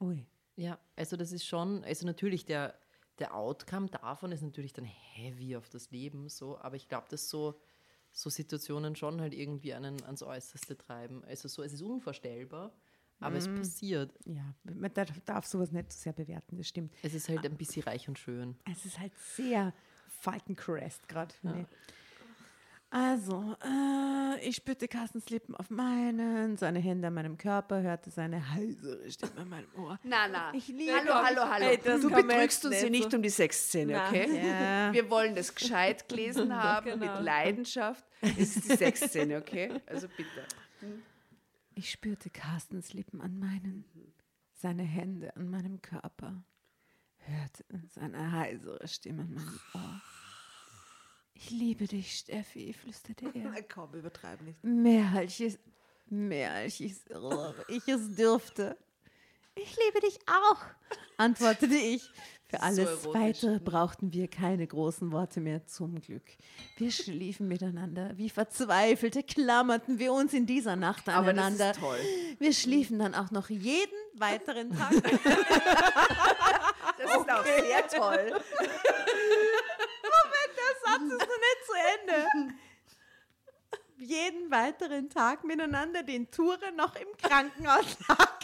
[0.00, 0.26] Ui.
[0.56, 0.78] ja.
[0.96, 2.74] Also das ist schon, also natürlich der,
[3.20, 7.30] der Outcome davon ist natürlich dann heavy auf das Leben so, aber ich glaube, dass
[7.30, 7.60] so,
[8.12, 11.24] so Situationen schon halt irgendwie einen ans Äußerste treiben.
[11.24, 12.72] Also so, es ist unvorstellbar,
[13.20, 14.12] aber es passiert.
[14.24, 16.94] Ja, man darf, darf sowas nicht zu sehr bewerten, das stimmt.
[17.02, 18.56] Es ist halt ein bisschen reich und schön.
[18.70, 19.72] Es ist halt sehr
[20.08, 21.34] Falcon Crest gerade.
[21.42, 21.66] Nee.
[22.92, 28.50] Also, äh, ich spürte Carstens Lippen auf meinen, seine Hände an meinem Körper, hörte seine
[28.52, 29.96] heisere Stimme an meinem Ohr.
[30.02, 30.52] Na, na.
[30.54, 31.66] Ich liebe hallo, hallo, hallo.
[31.66, 34.08] Ey, du betrügst uns nicht hier nicht um die Sexszene, Na.
[34.08, 34.28] okay?
[34.44, 34.92] Ja.
[34.92, 37.14] Wir wollen das gescheit gelesen haben, Genau.
[37.16, 38.04] mit Leidenschaft.
[38.22, 39.70] Es ist die Sexszene, okay?
[39.86, 40.44] Also bitte.
[41.76, 43.84] Ich spürte Carstens Lippen an meinen,
[44.52, 46.42] seine Hände an meinem Körper,
[47.18, 50.02] hörte seine heisere Stimme in meinem Ohr.
[51.42, 53.62] Ich liebe dich, Steffi, flüsterte er.
[53.74, 54.62] Komm, übertreib nicht.
[54.62, 55.58] Mehr als ich,
[56.10, 56.92] mehr als ich,
[57.68, 58.76] ich es dürfte.
[59.54, 60.58] Ich liebe dich auch,
[61.16, 62.10] antwortete ich.
[62.46, 63.20] Für alles erotisch.
[63.20, 66.24] Weitere brauchten wir keine großen Worte mehr, zum Glück.
[66.76, 68.16] Wir schliefen miteinander.
[68.18, 71.70] Wie Verzweifelte klammerten wir uns in dieser Nacht Aber das aneinander.
[71.70, 71.98] ist toll.
[72.38, 74.92] Wir schliefen dann auch noch jeden weiteren Tag.
[76.98, 78.40] Das ist auch sehr toll.
[80.60, 81.40] Der Satz ist noch
[82.10, 82.54] Ende.
[83.98, 88.38] Jeden weiteren Tag miteinander, den Ture noch im Krankenhaus lag.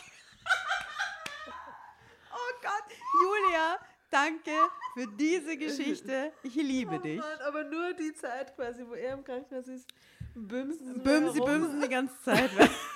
[2.30, 3.78] Oh Gott, Julia,
[4.10, 4.50] danke
[4.94, 6.32] für diese Geschichte.
[6.42, 7.18] Ich liebe dich.
[7.18, 9.88] Mann, aber nur die Zeit quasi, wo er im Krankenhaus ist,
[10.34, 11.02] bümsen.
[11.02, 12.50] Bümsi, bümsen die ganze Zeit.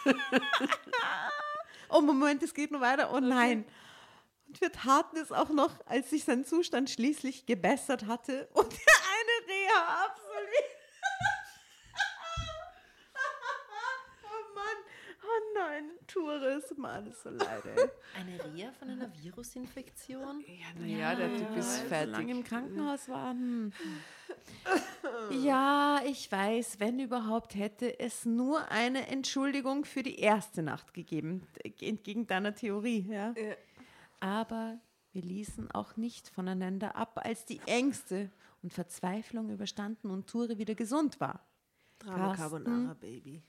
[1.89, 3.13] oh Moment, es geht noch weiter.
[3.13, 3.65] Oh nein.
[4.47, 8.97] Und wir taten es auch noch, als sich sein Zustand schließlich gebessert hatte und er
[9.11, 10.77] eine Reha absolviert.
[14.25, 14.79] oh Mann,
[15.69, 15.91] nein,
[16.77, 17.89] Mann, ist so leid, ey.
[18.19, 20.45] Eine Reha von einer Virusinfektion?
[20.47, 22.13] Ja, naja, der Typ ist fertig.
[22.13, 23.31] lange im Krankenhaus war.
[23.33, 23.73] Hm.
[25.31, 31.47] Ja, ich weiß, wenn überhaupt hätte es nur eine Entschuldigung für die erste Nacht gegeben,
[31.81, 33.33] entgegen deiner Theorie, ja.
[33.37, 33.55] Ja.
[34.21, 34.79] Aber
[35.13, 38.31] wir ließen auch nicht voneinander ab, als die Ängste
[38.63, 41.47] und Verzweiflung überstanden und Ture wieder gesund war.
[41.99, 42.65] Drama Carsten.
[42.65, 43.43] Carbonara, Baby.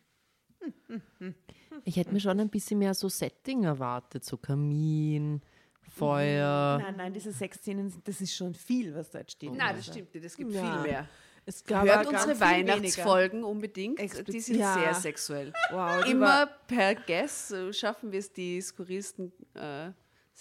[1.85, 5.41] Ich hätte mir schon ein bisschen mehr so Setting erwartet, so Kamin,
[5.81, 6.79] Feuer.
[6.81, 9.53] Nein, nein, diese Sexszenen, sind- das ist schon viel, was da jetzt steht.
[9.53, 10.25] Nein, das stimmt nicht.
[10.25, 10.81] Es gibt Ja.
[10.83, 11.07] viel mehr.
[11.45, 13.99] Es gab Hört unsere Weihnachtsfolgen unbedingt.
[13.99, 14.33] Explizit.
[14.35, 14.73] Die sind Ja.
[14.75, 15.51] sehr sexuell.
[15.71, 19.89] Wow, Immer per Guess äh, schaffen wir es, die skurrilsten, äh,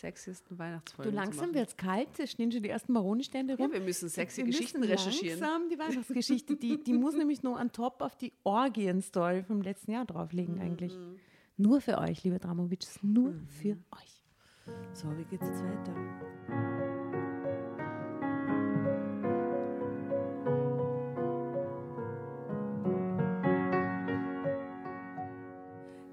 [0.00, 3.68] sexiesten Du, Weihnachtsfolgen zu langsam wird es kalt, es stehen schon die ersten Maronenstände rum.
[3.68, 5.40] Ja, wir müssen sexy Wir Geschichten müssen recherchieren.
[5.40, 9.92] langsam die Weihnachtsgeschichte, die, die muss nämlich nur an top auf die Orgien-Story vom letzten
[9.92, 10.96] Jahr drauflegen eigentlich.
[11.56, 14.24] Nur für euch, liebe Dramovic, nur für euch.
[14.92, 15.94] So, wie geht's jetzt weiter?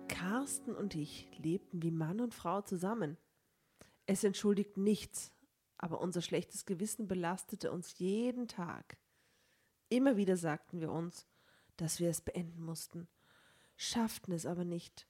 [0.07, 3.17] Carsten und ich lebten wie Mann und Frau zusammen.
[4.08, 5.34] Es entschuldigt nichts,
[5.78, 8.97] aber unser schlechtes Gewissen belastete uns jeden Tag.
[9.89, 11.28] Immer wieder sagten wir uns,
[11.76, 13.08] dass wir es beenden mussten,
[13.76, 15.08] schafften es aber nicht.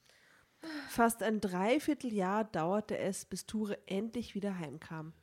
[0.89, 5.13] Fast ein Dreivierteljahr dauerte es, bis Ture endlich wieder heimkam.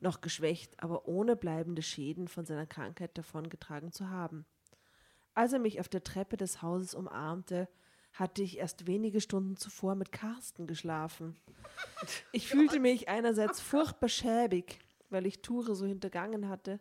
[0.00, 4.46] Noch geschwächt, aber ohne bleibende Schäden von seiner Krankheit davongetragen zu haben.
[5.34, 7.68] Als er mich auf der Treppe des Hauses umarmte,
[8.18, 11.36] hatte ich erst wenige Stunden zuvor mit Carsten geschlafen.
[12.30, 14.78] Ich fühlte mich einerseits furchtbar schäbig,
[15.10, 16.78] weil ich Ture so hintergangen hatte,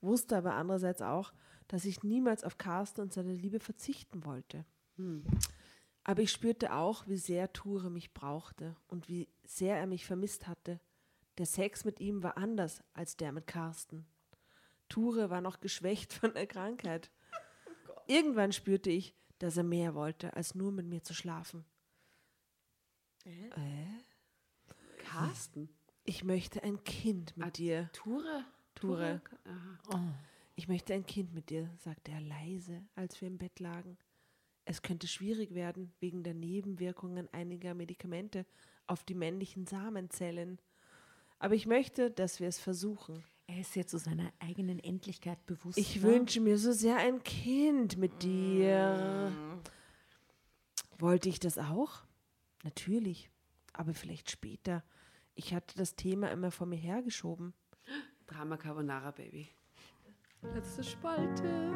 [0.00, 1.34] wusste aber andererseits auch,
[1.68, 4.64] dass ich niemals auf Carsten und seine Liebe verzichten wollte.
[6.02, 10.46] Aber ich spürte auch, wie sehr Ture mich brauchte und wie sehr er mich vermisst
[10.46, 10.80] hatte.
[11.36, 14.06] Der Sex mit ihm war anders als der mit Carsten.
[14.88, 17.10] Ture war noch geschwächt von der Krankheit.
[18.06, 19.14] Irgendwann spürte ich,
[19.44, 21.66] dass er mehr wollte, als nur mit mir zu schlafen.
[24.96, 25.68] Carsten.
[26.04, 27.90] Ich möchte ein Kind mit dir.
[27.92, 28.46] Ture?
[28.74, 29.20] Ture.
[29.44, 30.14] Aha.
[30.54, 33.98] Ich möchte ein Kind mit dir, sagte er leise, als wir im Bett lagen.
[34.64, 38.46] Es könnte schwierig werden wegen der Nebenwirkungen einiger Medikamente
[38.86, 40.58] auf die männlichen Samenzellen.
[41.38, 43.22] Aber ich möchte, dass wir es versuchen.
[43.46, 45.78] Er ist ja zu seiner eigenen Endlichkeit bewusst.
[45.78, 46.02] Ich ne?
[46.02, 49.32] wünsche mir so sehr ein Kind mit dir.
[50.98, 52.02] Wollte ich das auch?
[52.62, 53.30] Natürlich,
[53.72, 54.82] aber vielleicht später.
[55.34, 57.52] Ich hatte das Thema immer vor mir hergeschoben.
[58.26, 59.48] Drama Carbonara, Baby.
[60.54, 61.72] Letzte Spalte.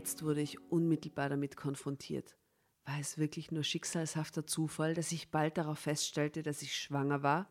[0.00, 2.34] Jetzt wurde ich unmittelbar damit konfrontiert.
[2.86, 7.50] War es wirklich nur schicksalshafter Zufall, dass ich bald darauf feststellte, dass ich schwanger war?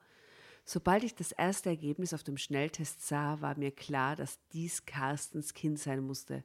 [0.66, 5.54] Sobald ich das erste Ergebnis auf dem Schnelltest sah, war mir klar, dass dies Carstens
[5.54, 6.44] Kind sein musste.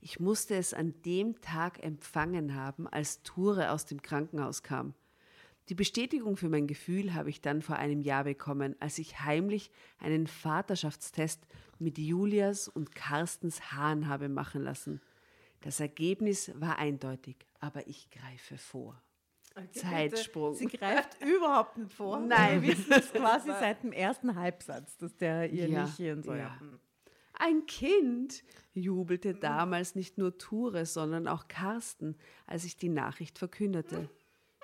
[0.00, 4.94] Ich musste es an dem Tag empfangen haben, als Ture aus dem Krankenhaus kam.
[5.70, 9.72] Die Bestätigung für mein Gefühl habe ich dann vor einem Jahr bekommen, als ich heimlich
[9.98, 11.48] einen Vaterschaftstest
[11.80, 15.00] mit Julias und Carstens Haaren habe machen lassen.
[15.66, 19.02] Das Ergebnis war eindeutig, aber ich greife vor.
[19.72, 20.54] Zeitsprung.
[20.54, 22.20] Sie greift überhaupt nicht vor.
[22.20, 22.62] Nein.
[22.62, 26.22] Wir wissen es quasi seit dem ersten Halbsatz, dass der ihr Ja, nicht hier in
[26.22, 26.56] so ja.
[27.32, 28.44] Ein Kind,
[28.74, 34.08] jubelte damals nicht nur Ture, sondern auch Carsten, als ich die Nachricht verkündete.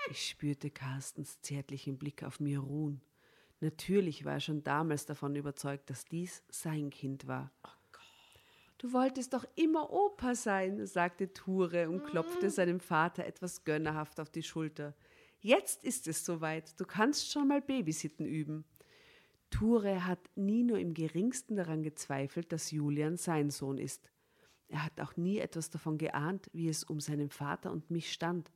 [0.09, 3.03] Ich spürte Carstens zärtlichen Blick auf mir ruhen.
[3.59, 7.51] Natürlich war er schon damals davon überzeugt, dass dies sein Kind war.
[8.83, 14.29] Du wolltest doch immer Opa sein, sagte Ture und klopfte seinem Vater etwas gönnerhaft auf
[14.29, 14.93] die Schulter.
[15.39, 18.65] Jetzt ist es soweit, du kannst schon mal Babysitten üben.
[19.51, 24.11] Ture hat nie nur im geringsten daran gezweifelt, dass Julian sein Sohn ist.
[24.67, 28.51] Er hat auch nie etwas davon geahnt, wie es um seinen Vater und mich stand.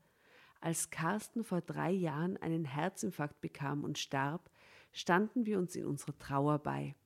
[0.61, 4.51] Als Carsten vor drei Jahren einen Herzinfarkt bekam und starb,
[4.91, 6.97] standen wir uns in unserer Trauer bei.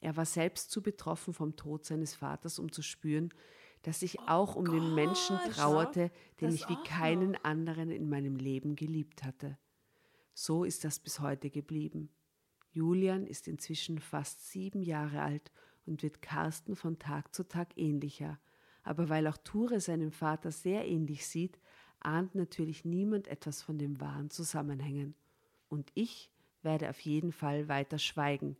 [0.00, 3.32] Er war selbst zu betroffen vom Tod seines Vaters, um zu spüren,
[3.82, 8.76] dass ich auch um den Menschen trauerte, den ich wie keinen anderen in meinem Leben
[8.76, 9.58] geliebt hatte.
[10.34, 12.10] So ist das bis heute geblieben.
[12.70, 15.50] Julian ist inzwischen fast sieben Jahre alt
[15.86, 18.38] und wird Carsten von Tag zu Tag ähnlicher.
[18.82, 21.58] Aber weil auch Ture seinem Vater sehr ähnlich sieht,
[22.00, 25.14] ahnt natürlich niemand etwas von dem wahren Zusammenhängen.
[25.68, 26.30] Und ich
[26.62, 28.56] werde auf jeden Fall weiter schweigen,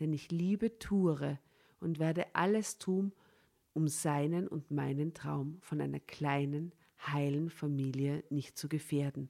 [0.00, 1.38] denn ich liebe Ture
[1.80, 3.12] und werde alles tun,
[3.74, 6.72] um seinen und meinen Traum von einer kleinen,
[7.06, 9.28] heilen Familie nicht zu gefährden.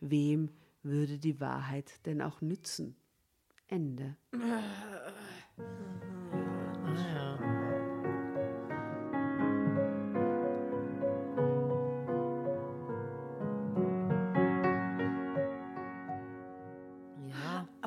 [0.00, 0.50] Wem
[0.82, 2.96] würde die Wahrheit denn auch nützen?
[3.66, 4.16] Ende.
[6.94, 7.37] Ja,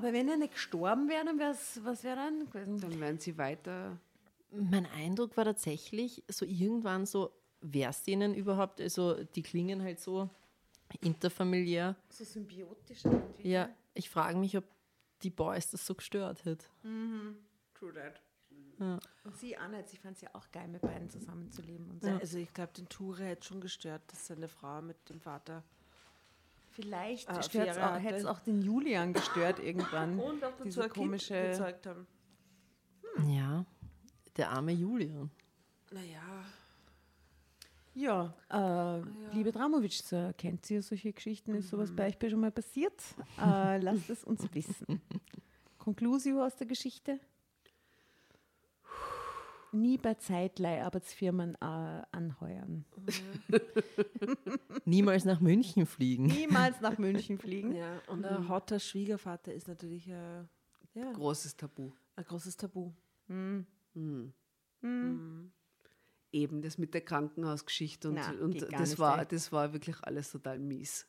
[0.01, 2.79] Aber wenn er nicht gestorben wäre, dann wäre es, was wäre dann gewesen?
[2.79, 3.99] Dann werden sie weiter.
[4.49, 7.31] mein Eindruck war tatsächlich so irgendwann so,
[7.61, 10.27] wär's denen überhaupt, also die klingen halt so
[11.01, 11.95] interfamiliär.
[12.09, 13.47] So symbiotisch irgendwie.
[13.47, 14.63] Ja, ich frage mich, ob
[15.21, 16.67] die Boys das so gestört hat.
[17.75, 18.19] True that.
[19.23, 19.89] Und sie auch nicht.
[19.89, 21.91] Sie fand es ja auch geil, mit beiden zusammenzuleben.
[21.91, 22.09] Und so.
[22.09, 25.63] Also ich glaube, den Ture hätte schon gestört, dass seine Frau mit dem Vater.
[26.71, 30.17] Vielleicht Ah, hätte es auch den Julian gestört irgendwann.
[30.19, 31.41] Und auch dazu Diese ein Kind komische.
[31.49, 32.07] gezeugt haben.
[33.27, 33.65] Ja,
[34.37, 35.29] der arme Julian.
[35.91, 36.45] Naja,
[37.93, 39.01] Ja, äh,
[39.35, 41.53] liebe Dramovic, so, kennt ihr solche Geschichten?
[41.55, 42.93] Ist sowas bei euch schon mal passiert?
[43.37, 45.01] Äh, lasst es uns wissen.
[45.77, 47.19] Conclusio aus der Geschichte?
[49.73, 52.85] Nie bei Zeitleiharbeitsfirmen äh, anheuern.
[54.85, 56.25] Niemals nach München fliegen.
[56.25, 57.73] Niemals nach München fliegen.
[57.75, 58.01] ja.
[58.07, 60.43] Und ein hotter Schwiegervater ist natürlich äh,
[60.93, 61.91] ja, Großes Tabu.
[62.15, 62.91] ein großes Tabu.
[63.27, 63.65] Hm.
[66.33, 70.59] Eben das mit der Krankenhausgeschichte und, Na, und das, war, das war wirklich alles total
[70.59, 71.07] mies.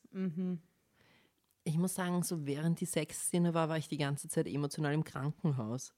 [1.65, 5.05] Ich muss sagen, so während die Sexszene war, war ich die ganze Zeit emotional im
[5.05, 5.95] Krankenhaus.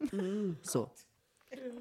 [0.62, 0.90] So.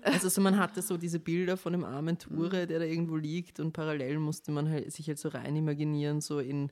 [0.02, 3.60] Also so man hatte so diese Bilder von dem armen Ture, der da irgendwo liegt
[3.60, 6.72] und parallel musste man halt, sich halt so rein imaginieren, so in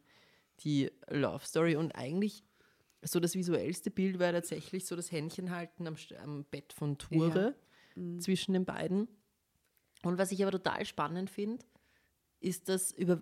[0.62, 1.76] die Love Story.
[1.76, 2.44] Und eigentlich
[3.02, 7.56] so das visuellste Bild war tatsächlich so das Händchen halten am, am Bett von Ture
[8.20, 9.08] zwischen den beiden.
[10.04, 11.64] Und was ich aber total spannend finde,
[12.40, 13.22] ist das über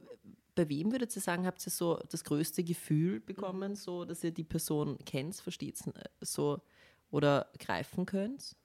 [0.56, 4.32] bei wem würdet ihr sagen, habt ihr so das größte Gefühl bekommen, so dass ihr
[4.32, 5.82] die Person kennt, versteht
[6.20, 6.62] so
[7.12, 8.58] oder greifen könnt?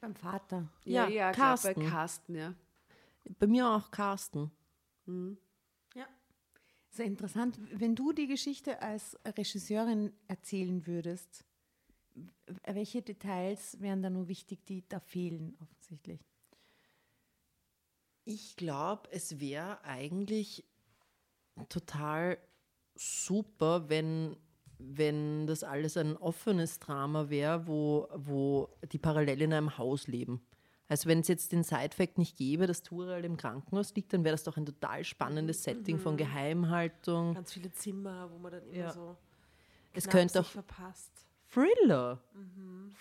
[0.00, 0.68] Beim Vater.
[0.84, 1.74] Ja, ja, Carsten.
[1.74, 1.82] Carsten.
[1.82, 2.54] bei Carsten, ja.
[3.38, 4.50] Bei mir auch Carsten.
[5.94, 6.06] Ja.
[6.90, 7.58] Sehr interessant.
[7.72, 11.44] Wenn du die Geschichte als Regisseurin erzählen würdest,
[12.64, 16.20] welche Details wären da nur wichtig, die da fehlen, offensichtlich?
[18.24, 20.64] Ich glaube, es wäre eigentlich
[21.68, 22.38] total
[22.94, 24.36] super, wenn,
[24.78, 30.40] wenn das alles ein offenes Drama wäre, wo, wo die parallel in einem Haus leben.
[30.88, 34.22] Also wenn es jetzt den Side-Fact nicht gäbe, dass Ture halt im Krankenhaus liegt, dann
[34.22, 37.34] wäre das doch ein total spannendes Setting von Geheimhaltung.
[37.34, 38.92] Ganz viele Zimmer, wo man dann immer Ja.
[38.92, 39.16] so
[39.94, 41.25] Es könnte auch verpasst.
[41.48, 42.20] Thriller.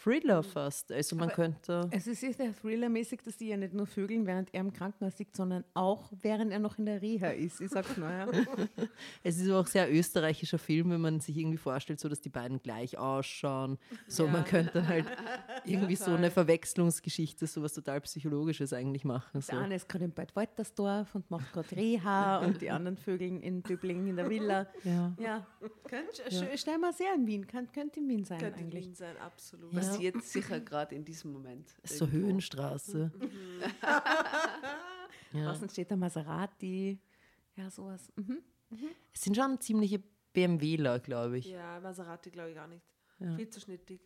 [0.04, 0.92] Thriller fast.
[0.92, 1.90] Also man könnte.
[1.90, 5.36] Es ist ja thrillermäßig, dass die ja nicht nur vögeln, während er im Krankenhaus liegt,
[5.36, 7.60] sondern auch während er noch in der Reha ist.
[7.60, 8.28] Ich sag's nur, ja.
[9.24, 12.62] Es ist auch sehr österreichischer Film, wenn man sich irgendwie vorstellt, so dass die beiden
[12.62, 13.80] gleich ausschauen.
[14.08, 15.06] So, man könnte halt
[15.66, 19.42] irgendwie so eine Verwechslungsgeschichte, so was total Psychologisches eigentlich machen.
[19.42, 19.54] So.
[19.54, 23.42] Der eine ist gerade in Bad Waltersdorf und macht gerade Reha und die anderen Vögel
[23.42, 24.68] in Döbling in der Villa.
[24.84, 25.16] Ja.
[25.18, 25.48] Ja,
[25.88, 26.46] könnt, ja.
[26.56, 28.86] stell mal sehr in Wien, kann, könnte in Wien sein Könnte eigentlich.
[28.86, 29.74] Wien sein, absolut.
[29.74, 29.80] Ja.
[29.80, 31.70] Passiert sicher gerade in diesem Moment.
[31.84, 32.28] So irgendwo.
[32.28, 33.12] Höhenstraße.
[35.34, 35.52] Ja.
[35.52, 36.98] Außen steht der Maserati.
[37.56, 38.10] Ja, sowas.
[38.16, 38.42] Mhm.
[39.14, 41.48] Es sind schon ziemliche BMWler, glaube ich.
[41.48, 42.86] Ja, Maserati glaube ich auch nicht.
[43.20, 43.36] Ja.
[43.36, 44.02] Viel zu schnittig.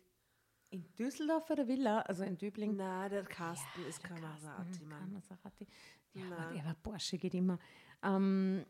[0.70, 2.76] In Düsseldorf oder Villa, also in Döbling.
[2.76, 5.12] Na, der Carsten ist kein Maserati, Kein Mann.
[5.12, 5.66] Maserati.
[6.14, 7.58] Ja, aber, aber Porsche geht immer.
[8.02, 8.64] Ähm,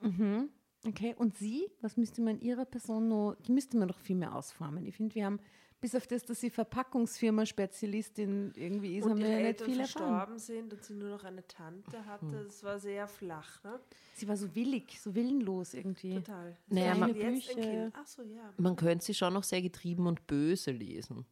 [0.00, 0.50] mhm.
[0.86, 4.34] Okay, und Sie, was müsste man Ihrer Person noch, die müsste man noch viel mehr
[4.34, 4.84] ausformen.
[4.86, 5.40] Ich finde, wir haben,
[5.80, 10.08] bis auf das, dass sie Verpackungsfirma-Spezialistin irgendwie ist, Und haben wir ja nicht viel erfahren.
[10.08, 13.80] verstorben sind und sie nur noch eine Tante hatte, das war sehr flach, ne?
[14.14, 16.14] Sie war so willig, so willenlos irgendwie.
[16.16, 16.56] Total.
[16.68, 17.70] Naja, man- hat jetzt ein Bücher.
[17.70, 17.94] Kind.
[17.96, 18.52] Ach so, ja.
[18.56, 21.26] Man könnte sie schon noch sehr getrieben und böse lesen.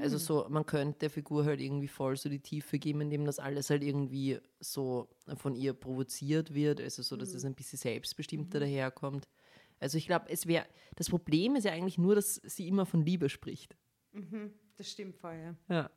[0.00, 3.38] Also so, man könnte der Figur halt irgendwie voll so die Tiefe geben, indem das
[3.38, 8.60] alles halt irgendwie so von ihr provoziert wird, also so, dass es ein bisschen selbstbestimmter
[8.60, 9.28] daherkommt.
[9.80, 13.04] Also ich glaube, es wäre, das Problem ist ja eigentlich nur, dass sie immer von
[13.04, 13.76] Liebe spricht.
[14.76, 15.56] Das stimmt voll, ja.
[15.68, 15.90] Ja.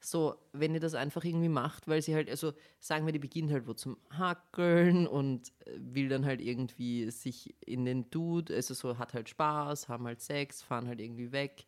[0.00, 3.50] So, wenn ihr das einfach irgendwie macht, weil sie halt, also sagen wir, die beginnt
[3.50, 8.74] halt wo zum Hackeln und äh, will dann halt irgendwie sich in den Dude, also
[8.74, 11.66] so hat halt Spaß, haben halt Sex, fahren halt irgendwie weg,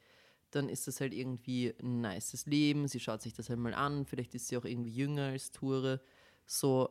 [0.50, 4.06] dann ist das halt irgendwie ein nices Leben, sie schaut sich das halt mal an,
[4.06, 6.00] vielleicht ist sie auch irgendwie jünger als Ture,
[6.46, 6.90] so,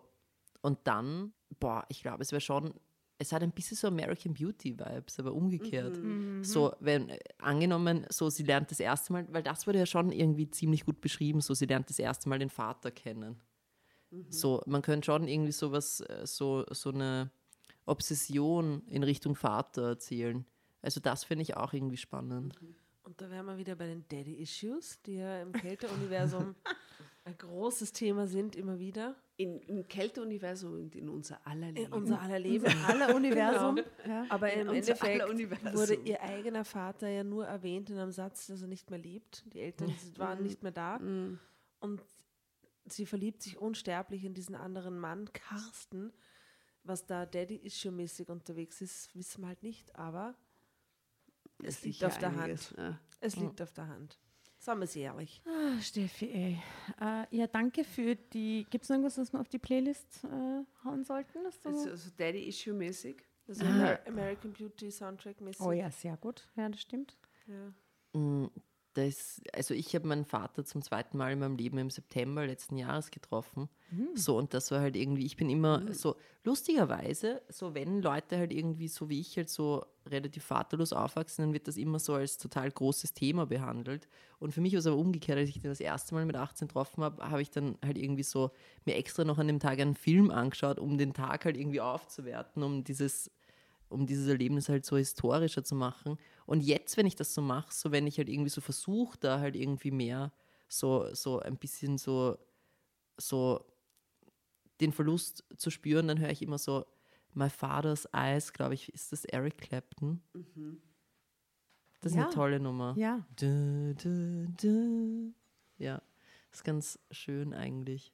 [0.62, 2.74] und dann, boah, ich glaube, es wäre schon,
[3.18, 5.97] es hat ein bisschen so American Beauty Vibes, aber umgekehrt.
[6.41, 10.49] So, wenn angenommen, so sie lernt das erste Mal, weil das wurde ja schon irgendwie
[10.49, 13.36] ziemlich gut beschrieben, so sie lernt das erste Mal den Vater kennen.
[14.30, 17.30] So, man könnte schon irgendwie sowas, äh, so, so eine
[17.86, 20.45] Obsession in Richtung Vater erzählen.
[20.82, 22.57] Also das finde ich auch irgendwie spannend.
[23.10, 26.53] Und da wären wir wieder bei den Daddy-Issues, die ja im Kälteuniversum
[27.26, 29.16] ein großes Thema sind, immer wieder.
[29.36, 31.88] In, Im Kälteuniversum und in unser aller Leben.
[31.88, 32.68] In unser aller Leben.
[32.88, 33.78] Aller Universum.
[33.78, 33.88] Genau.
[34.07, 34.26] Ja.
[34.30, 38.45] Aber In im unser Endeffekt wurde ihr eigener Vater ja nur erwähnt in einem Satz,
[38.45, 39.43] dass er nicht mehr lebt.
[39.53, 40.97] Die Eltern sind- waren nicht mehr da.
[40.97, 42.01] Und
[42.86, 46.14] sie verliebt sich unsterblich in diesen anderen Mann, Carsten.
[46.84, 49.95] Was da Daddy-Issue-mäßig unterwegs ist, wissen wir halt nicht.
[49.95, 50.36] Aber
[51.64, 52.80] es liegt auf der einiges, Hand.
[52.80, 52.99] Ja.
[53.22, 54.20] Es liegt auf der Hand.
[54.57, 55.41] Sagen wir es ehrlich.
[55.45, 56.62] Ah, Steffi, ey.
[56.99, 58.66] Äh, ja, danke für die.
[58.70, 61.43] Gibt es noch irgendwas, was wir auf die Playlist äh, hauen sollten?
[61.45, 63.24] Dass du Also, also Daddy-Issue-mäßig.
[63.47, 65.62] Also Amer American Beauty Soundtrack-mäßig.
[65.66, 66.47] oh ja, sehr gut.
[66.55, 67.18] Ja, das stimmt.
[67.47, 68.20] Ja.
[68.20, 68.51] Mm,
[68.96, 72.76] Das, also ich habe meinen Vater zum zweiten Mal in meinem Leben im September letzten
[72.78, 73.70] Jahres getroffen.
[74.16, 78.52] So, und das war halt irgendwie, ich bin immer so, lustigerweise, so wenn Leute halt
[78.52, 82.38] irgendwie so wie ich halt so relativ vaterlos aufwachsen, dann wird das immer so als
[82.38, 84.08] total großes Thema behandelt.
[84.40, 86.68] Und für mich war es aber umgekehrt, als ich den das erste Mal mit 18
[86.68, 88.52] getroffen habe, habe ich dann halt irgendwie so
[88.86, 92.64] mir extra noch an dem Tag einen Film angeschaut, um den Tag halt irgendwie aufzuwerten,
[92.64, 93.32] um dieses
[93.90, 96.18] um dieses Erlebnis halt so historischer zu machen.
[96.46, 99.40] Und jetzt, wenn ich das so mache, so wenn ich halt irgendwie so versuche, da
[99.40, 100.32] halt irgendwie mehr
[100.68, 102.38] so, so ein bisschen so,
[103.18, 103.66] so
[104.80, 106.86] den Verlust zu spüren, dann höre ich immer so
[107.34, 110.22] My Father's Eyes, glaube ich, ist das Eric Clapton.
[112.02, 112.26] Das ist Ja.
[112.26, 112.96] eine tolle Nummer.
[112.98, 113.26] Ja.
[113.36, 115.34] Du, du, du.
[115.78, 116.02] Ja,
[116.52, 118.14] ist ganz schön eigentlich.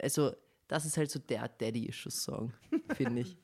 [0.00, 0.32] Also,
[0.68, 2.52] das ist halt so der Daddy-Issues-Song,
[2.94, 3.36] finde ich.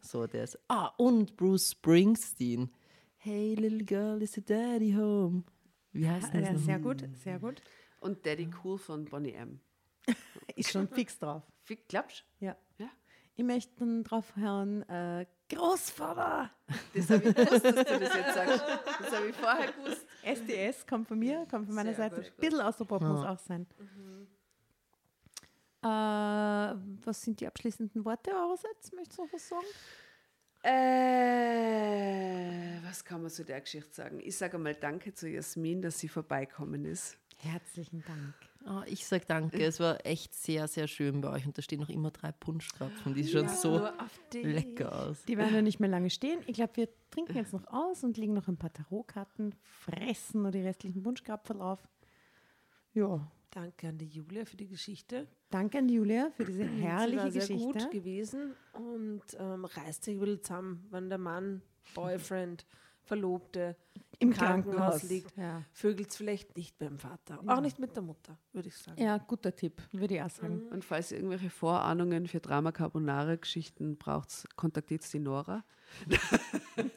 [0.00, 0.58] so, der ist.
[0.68, 2.70] Ah, und Bruce Springsteen.
[3.16, 5.44] Hey, little girl, is the daddy home?
[5.92, 6.42] Wie heißt das?
[6.42, 7.60] ja, sehr gut, sehr gut.
[8.00, 9.60] Und Daddy Cool von Bonnie M.
[10.56, 11.42] Ist schon fix drauf.
[11.66, 12.56] Wie glaubst Ja.
[12.78, 12.88] Ja.
[13.36, 16.50] Ich möchte dann drauf hören, äh, Großvater!
[16.94, 18.62] Das habe ich gewusst, dass du das jetzt sagst.
[19.00, 20.06] Das habe ich vorher gewusst.
[20.22, 22.22] SDS kommt von mir, kommt von meiner Sehr Seite.
[22.22, 23.66] gut, Ein bisschen Austropop muss auch sein.
[25.82, 28.92] Äh, was sind die abschließenden Worte eurerseits?
[28.92, 29.66] Möchtest du noch was sagen?
[31.42, 34.20] Äh, was kann man zu der Geschichte sagen?
[34.22, 37.16] Ich sage mal Danke zu Jasmin, dass sie vorbeikommen ist.
[37.38, 38.34] Herzlichen Dank.
[38.66, 39.64] Ah, ich sag danke.
[39.64, 43.14] Es war echt sehr, sehr schön bei euch und da stehen noch immer drei Punschkrapfen.
[43.14, 44.42] Die schauen so Nur auf die.
[44.42, 45.24] lecker aus.
[45.24, 46.42] Die werden ja nicht mehr lange stehen.
[46.46, 50.50] Ich glaube, wir trinken jetzt noch aus und legen noch ein paar Tarotkarten, fressen noch
[50.50, 51.88] die restlichen Wunschkrapfen auf.
[52.92, 55.26] Ja, Danke an die Julia für die Geschichte.
[55.50, 57.64] Danke an Julia für diese Sie herrliche war sehr Geschichte.
[57.64, 61.62] gut gewesen und ähm, reißt sich ein bisschen zusammen, wenn der Mann,
[61.94, 62.66] Boyfriend,
[63.02, 63.76] Verlobte
[64.20, 65.36] Im Krankenhaus Krankenhaus liegt.
[65.36, 65.64] Ja.
[65.72, 67.40] Vögelt vielleicht nicht beim Vater.
[67.46, 69.02] Auch nicht mit der Mutter, würde ich sagen.
[69.02, 70.68] ja, guter Tipp, würde ich auch sagen.
[70.70, 75.64] Und falls ihr irgendwelche Vorahnungen für Drama Carbonara Geschichten braucht, kontaktiert die Nora,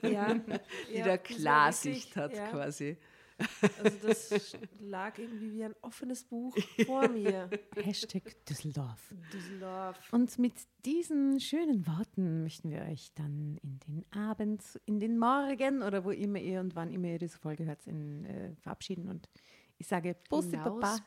[0.03, 0.33] Ja,
[0.91, 2.47] die ja, da Klarsicht hat ja.
[2.49, 2.97] quasi.
[3.83, 6.55] Also das lag irgendwie wie ein offenes Buch
[6.85, 7.49] vor mir.
[7.75, 9.13] Hashtag Düsseldorf.
[9.33, 9.97] Düsseldorf.
[10.11, 10.53] Und mit
[10.85, 16.11] diesen schönen Worten möchten wir euch dann in den Abend, in den Morgen oder wo
[16.11, 19.09] immer ihr und wann immer ihr diese Folge hört, in, äh, verabschieden.
[19.09, 19.29] Und
[19.77, 20.97] ich sage Bussi Papa.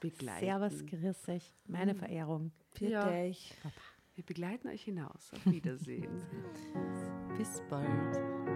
[0.41, 2.53] Servus, grüß euch, meine Verehrung.
[2.73, 3.11] Für Ja.
[3.11, 3.55] dich.
[4.15, 5.31] Wir begleiten euch hinaus.
[5.33, 6.23] Auf Wiedersehen.
[7.37, 8.56] Bis bald.